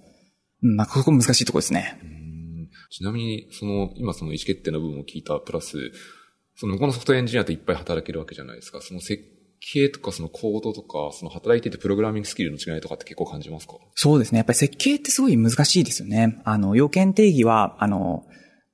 [0.62, 2.00] うん、なんかそこ難しいところですね。
[2.90, 5.92] ちなみに、その、今その意思決定の部分を聞いたプラス、
[6.56, 8.82] その向こうのソフトエンジニアといっぱい働けるわけじゃないですか。
[8.82, 9.24] その設
[9.60, 13.74] 計とかそのコードとか、その働いててプログラミングスキルの違いとかって結構感じますか？
[13.96, 14.38] そうですね。
[14.38, 16.40] やっぱり設計ってすごい難しいですよね。
[16.46, 18.24] あの、要件定義は、あの、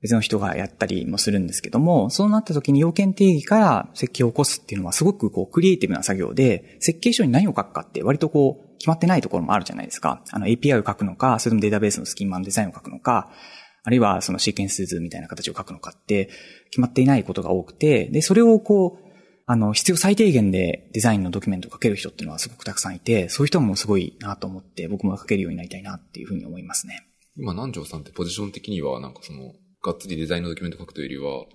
[0.02, 10.24] 別の人がやったりもするんですけども、そうなった時に要件定義から設計を起こすっていうのはすごくこうクリエイティブな作業で、設計書に何を書くかって割とこう決まってないところもあるじゃないですか。
[10.32, 13.30] あの API を書くのか、それともデータベースのスキーマのデザインを書くのか、
[13.84, 16.30] あるいはそのシーケンス図みたいな形を書くのかって
[16.70, 19.10] 決まっていないことが多くて、で、それをこう、
[19.52, 27.08] あの、必要最低限でデザインのドキュメントを書ける人っていうのはすごくたくさんいて、そういう人もすごいなと思って、僕も書けるようになりたいなっていうふうに思いますね。
[27.36, 29.54] 今、南條さんってポジション的には、なんかその、
[29.84, 31.46] がっつりデザインのドキュメント書くというよりは、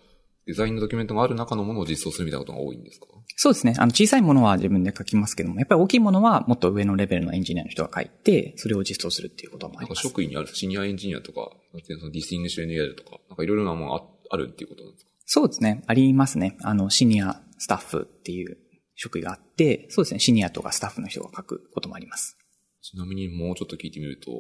[0.46, 3.06] デザインのドキュメントがある中のものを実装するみたいなことが多いんですか？
[3.36, 3.74] そうですね。
[3.78, 10.02] あの、小さいものは自分で書きますけども、やっぱり大きいものはもっと上のレベルのエンジニアの人が書いて、それを実装するっていうこともあなんかります。
[10.02, 15.10] 職員にあるシニアエンジニアとか、そのディスティングシュエネルとか、なんかいろいろなものあるっていうことなんですか？
[15.26, 15.82] そうですね。
[15.86, 16.58] ありますね。
[16.62, 18.58] あの、シニアスタッフっていう
[18.96, 20.20] 職位があって、そうですね。
[20.20, 22.36] シニアとかスタッフの人が書くこともあります。
[22.82, 24.30] ちなみにもうちょっと聞いてみると、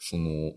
[0.00, 0.50] その、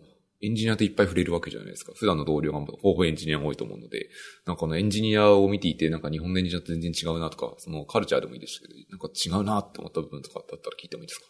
[0.45, 1.93] エンジニアっていっぱい触れるわけじゃないですか。
[1.95, 4.09] 普段の同僚がほぼエンジニアが多いと思うので、
[4.45, 11.25] なんかこのエンジニアを見ていて、なんか日本のエンジニアと全然違うなとか、そのカルチャーでもいいですけど、なんか違うなって思った部分とかだったら聞いてもいいですか？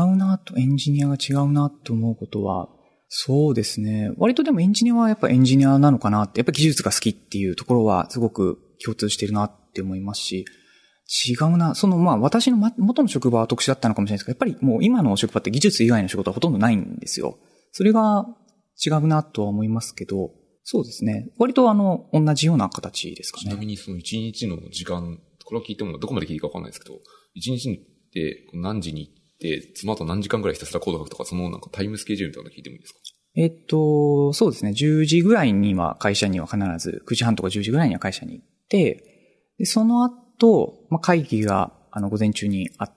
[0.00, 2.68] 違うなと、エンジニアが違うなと思うことは、
[3.08, 4.10] そうですね。
[4.16, 10.44] 割とでもエンジニアはやっぱエンジニアなのかなって、やっぱ技術が好きっていうところはすごく共通してるなって思いますし、
[11.28, 11.74] 違うな。
[11.74, 17.38] そのまあ私の元の職場は特殊だったのかもしれないですけど、やっぱりもう今の職場って技術以外の仕事はほとんどないんですよ。
[17.76, 18.24] それが
[18.86, 20.30] 違うなとは思いますけど、
[20.62, 21.28] そうですね。
[21.38, 23.66] 割とあの、同じような形ですかちなみね。
[23.66, 27.00] にその一日の時間、これは聞いてもどこまで聞いていいかわかんないですけど、
[27.34, 33.00] 一日って何時に行って、その後何時間ぐらいひたすらコード書くとか、そのなんかタイムスケジュールみたいなの聞いてもいいですか？
[33.34, 34.70] えっと、そうですね。
[34.70, 42.90] 10時ぐらいには会社には必ず、9時半とか10時ぐらいには会社に行って、で、その後、まあ、会議が、あの、午前中にあ、1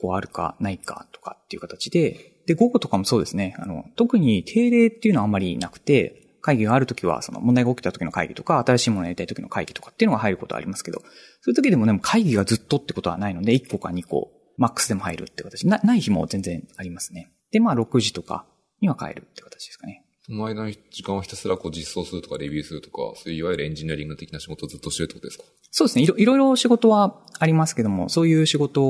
[0.00, 3.54] 個あるかないかとかっていう形で、で、午後とかもそうですね。
[3.58, 11.06] あの、特に定例っていうのはあんまりなくて、会議があるときは、その問題が起きた時の会議とか、新しいものをやりたい時の会議とかっていうのが入ることはありますけど、そ
[11.48, 15.66] ういう時でもでも会議がずっとってことはないので、1個か2個、マックスでも入るって形。
[15.66, 17.32] な、ない日も全然ありますね。
[17.50, 18.46] で、まあ、6時とか
[18.80, 20.04] には帰るって形ですかね。
[20.24, 25.44] その間の時間をひたすらこう実装するとかレビューするとか、そういういわゆるエンジニアリング的な仕事をずっとしてるってことですか？
[25.70, 26.04] そうですね。
[26.04, 28.82] いろいろいろ仕事はありますけども、そういう仕事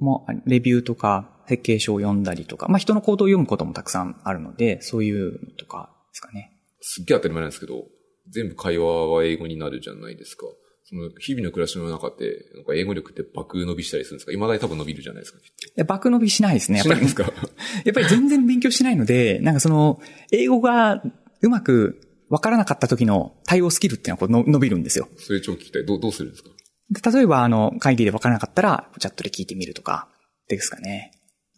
[0.00, 6.56] も、レビューとか、設計書を読んだりとか、まあ人の行動を読むこともたくさんあるので、そういうのとかですかね。
[6.80, 7.84] すっげえ当たり前なんですけど、
[8.30, 10.46] 全部会話は英語になるじゃないですか。
[10.84, 14.32] その日々の暮らしの中って、なんか英語力って爆伸びしたりするんですか？
[14.32, 15.42] 未だに多分伸びるじゃないですか、い
[15.76, 16.78] や、爆伸びしないですね。
[16.78, 20.00] やっぱり やっぱり全然勉強してないので、なんかその、
[20.32, 21.02] 英語が
[21.42, 25.08] うまくわからなかった時の対応スキルっていうのはこうの伸びるんですよ。
[25.18, 25.86] それ超聞きたい。
[25.86, 26.50] どう、どうするんですか？
[26.90, 30.08] で例えば、あの、会議でわからなかったら、チャットで聞いてみるとか、
[30.48, 31.12] ですかね。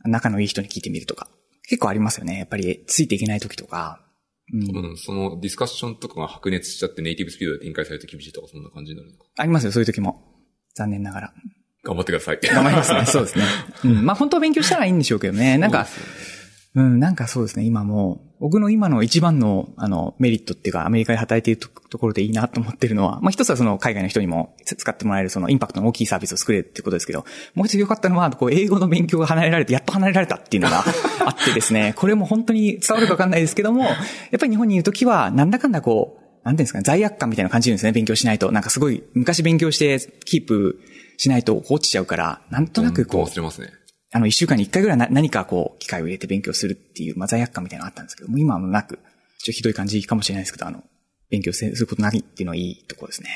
[0.04, 1.34] 仲のいい人に聞いてみるとか、っ
[1.68, 2.38] 結構ありますよね。
[2.38, 4.00] やっぱりついていけない時とか。
[4.52, 10.22] うん、うん、そのディスカッションとかが白熱しちゃってネイティブスピードで展開されて厳しいとかそんな感じになるのかありますよ、そういう時も。
[10.74, 11.32] 残念ながら。
[11.84, 12.38] 頑張ってください。
[12.42, 13.06] 頑張りますね。
[13.06, 13.44] そうですね。
[13.84, 14.04] うん。
[14.04, 15.58] まあ本当は勉強したらいいんでしょうけどね。
[15.58, 15.86] なんか、
[16.74, 30.78] うん、なんかそうですね、今も、僕の今の一番の、あの、メリットっていうか、アメリカで働いているところでいいなと思ってるのは、まあ一つはその海外の人にも使ってもらえるそのインパクトの大きいサービスを作れるっていうことですけど、もう一つ良かったのは、こう、英語の勉強が離れられて、やっと離れられたっていうのが
[31.26, 33.94] あってですね、これも本当に伝わるかわかんないですけども、やっ
[34.40, 38.50] ぱり日本にいるときは、なんだかんだこう、なんていうんですかね、罪悪感みたいな感じるんですね、勉強しないと。
[38.50, 40.80] なんかすごい、昔勉強してキープ
[41.18, 43.68] しないと落ちちゃうから、なんとなくこう、忘れますね。
[44.12, 49.00] あの、一週間に一回ぐらい何かこう、機会を入れて勉強するっていう、まあ、罪悪感みたいなのがあったんですけども、今はなく、ちょっ
[49.46, 50.84] とひどい感じかもしれないですけど、あの、
[51.30, 53.30] 勉強することないっていうのはいいところですね。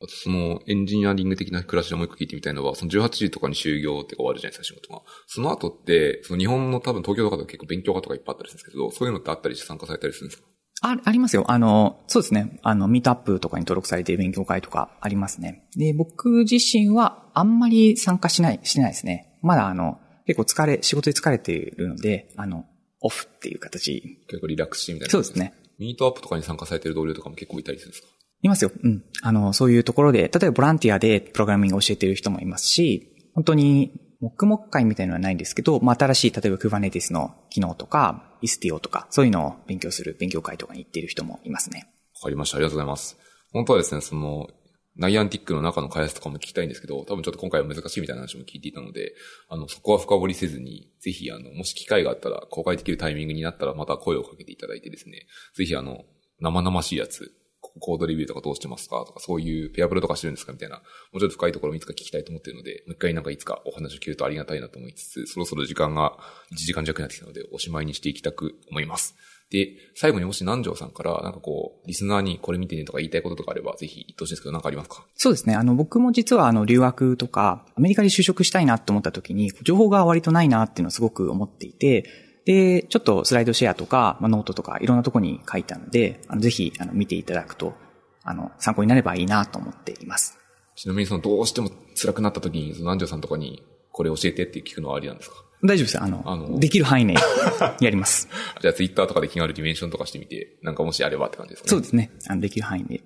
[0.00, 5.02] あとそのエンジニアリング的な暮らしでもう一個聞いてみたいのは、その18時とかに就業って終わるじゃないですか、仕事が。
[5.26, 10.48] その後って、その日本の多分東京とかで結構勉強家とかいっぱいあったりするんですけど、そういうのってあったりして参加されたりするんですか？
[10.82, 11.44] あ、ありますよ。
[11.48, 12.58] あの、そうですね。
[12.62, 15.68] あの、ミートアップとかに登録されている勉強会とかありますね。
[15.76, 19.38] で、僕自身はあんまり参加しない、してないですね。
[19.42, 22.66] まだあの、結構疲れ、仕事で疲れているので、あの、
[23.00, 24.18] オフっていう形。
[24.28, 25.10] 結構リラックスしてみたいな。
[25.12, 25.52] そうですね。
[25.78, 28.08] ミートアップとかに参加されてる同僚とかも結構いたりするんですか？
[28.42, 28.70] いますよ。
[28.82, 29.04] うん。
[29.22, 41.90] あの、そういうところで、例えばボランティアでプログラミングを教えている人もいますし、本当に、黙々会みたいなのはないんですけど、まあ、新しい、例えば Kubernetes の機能とか、イスティオとか、そういうのを勉強する勉強会とかに行っている人もいますね。
[42.14, 42.56] わかりました。
[42.56, 43.18] ありがとうございます。
[43.52, 44.48] 本当はですね、その、
[44.96, 49.14] ナイアンティックの中の開発とかも聞きたいんですけど、多分ちょっと今回は難しいみたいな話も聞いていたので、
[49.48, 55.26] あの、そこは深掘りせずに、ぜひ、あの、もし機会があったら、公開できるタイミングになったら、また声をかけていただいてですね、
[55.56, 56.04] ぜひ、あの、
[56.40, 57.32] 生々しいやつ、
[57.80, 60.82] コードレビューとかどうしてますかとか、そういうペアプロとかしてるんですかみたいな、も
[61.14, 66.16] うちょっと深いところをいつか聞きたいと思ってるので、もう一回なんかいつかお話を聞けるとありがたいなと思いつつ、そろそろ時間が
[66.52, 69.16] 1時間弱になってきたので、おしまいにしていきたく思います。
[69.50, 75.04] で、最後にもし南條さんから、なんかこう、リスナーにこれ見てねとか言いたいこととかあれば、ぜひ言ってほしいんですけど、なんかありますか？
[75.14, 75.54] そうですね。
[75.54, 82.04] あの、僕も実はあの、留学とか、アメリカで就職したいなと思った時に、情報が割とないなっていうのをすごく思っていて、
[82.46, 87.74] で、ちょっとスライドシェアとか、まあ、ノートとか、いろんなとこに書いたので、あのぜひ、あの、見ていただくと、
[88.22, 90.38] あの、参考になればいいなと思っています。
[90.74, 95.36] ちなみにその、どうしても辛くなった時に、その南條さんとかに、これ教えてって聞くのはありなんですか？
[95.64, 96.02] 大丈夫です。
[96.02, 97.16] あの、あのできる範囲内
[97.80, 98.28] やります。
[98.60, 101.70] じゃあツイッターとかで気になるディメンションとかしてみて、なんかもしあればって感じですかね。
[101.70, 102.10] そうですね。
[102.28, 103.02] あのできる範囲で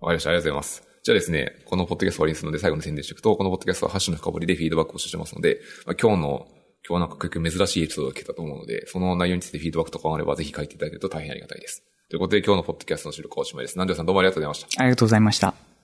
[0.00, 0.30] わかりました。
[0.30, 0.82] ありがとうございます。
[1.02, 6.48] じゃあですね、このポッドキャスト終わりにするので最後に宣伝しておくと、このポッドキャストはハッシュの深掘りでフィードバックをしてますので、まあ、今日の、
[6.88, 11.82] 今日はなんか結構珍しいエピソードを聞けたと思うので、その内容についてフィードバックとかがあればぜひ書いていただけると大変ありがたいです。
[12.10, 13.74] ということで今日のポッドキャストの収録はおしまいです。
[13.76, 14.82] 南條さんどうもありがとうございました。
[14.82, 15.75] ありがとうございました。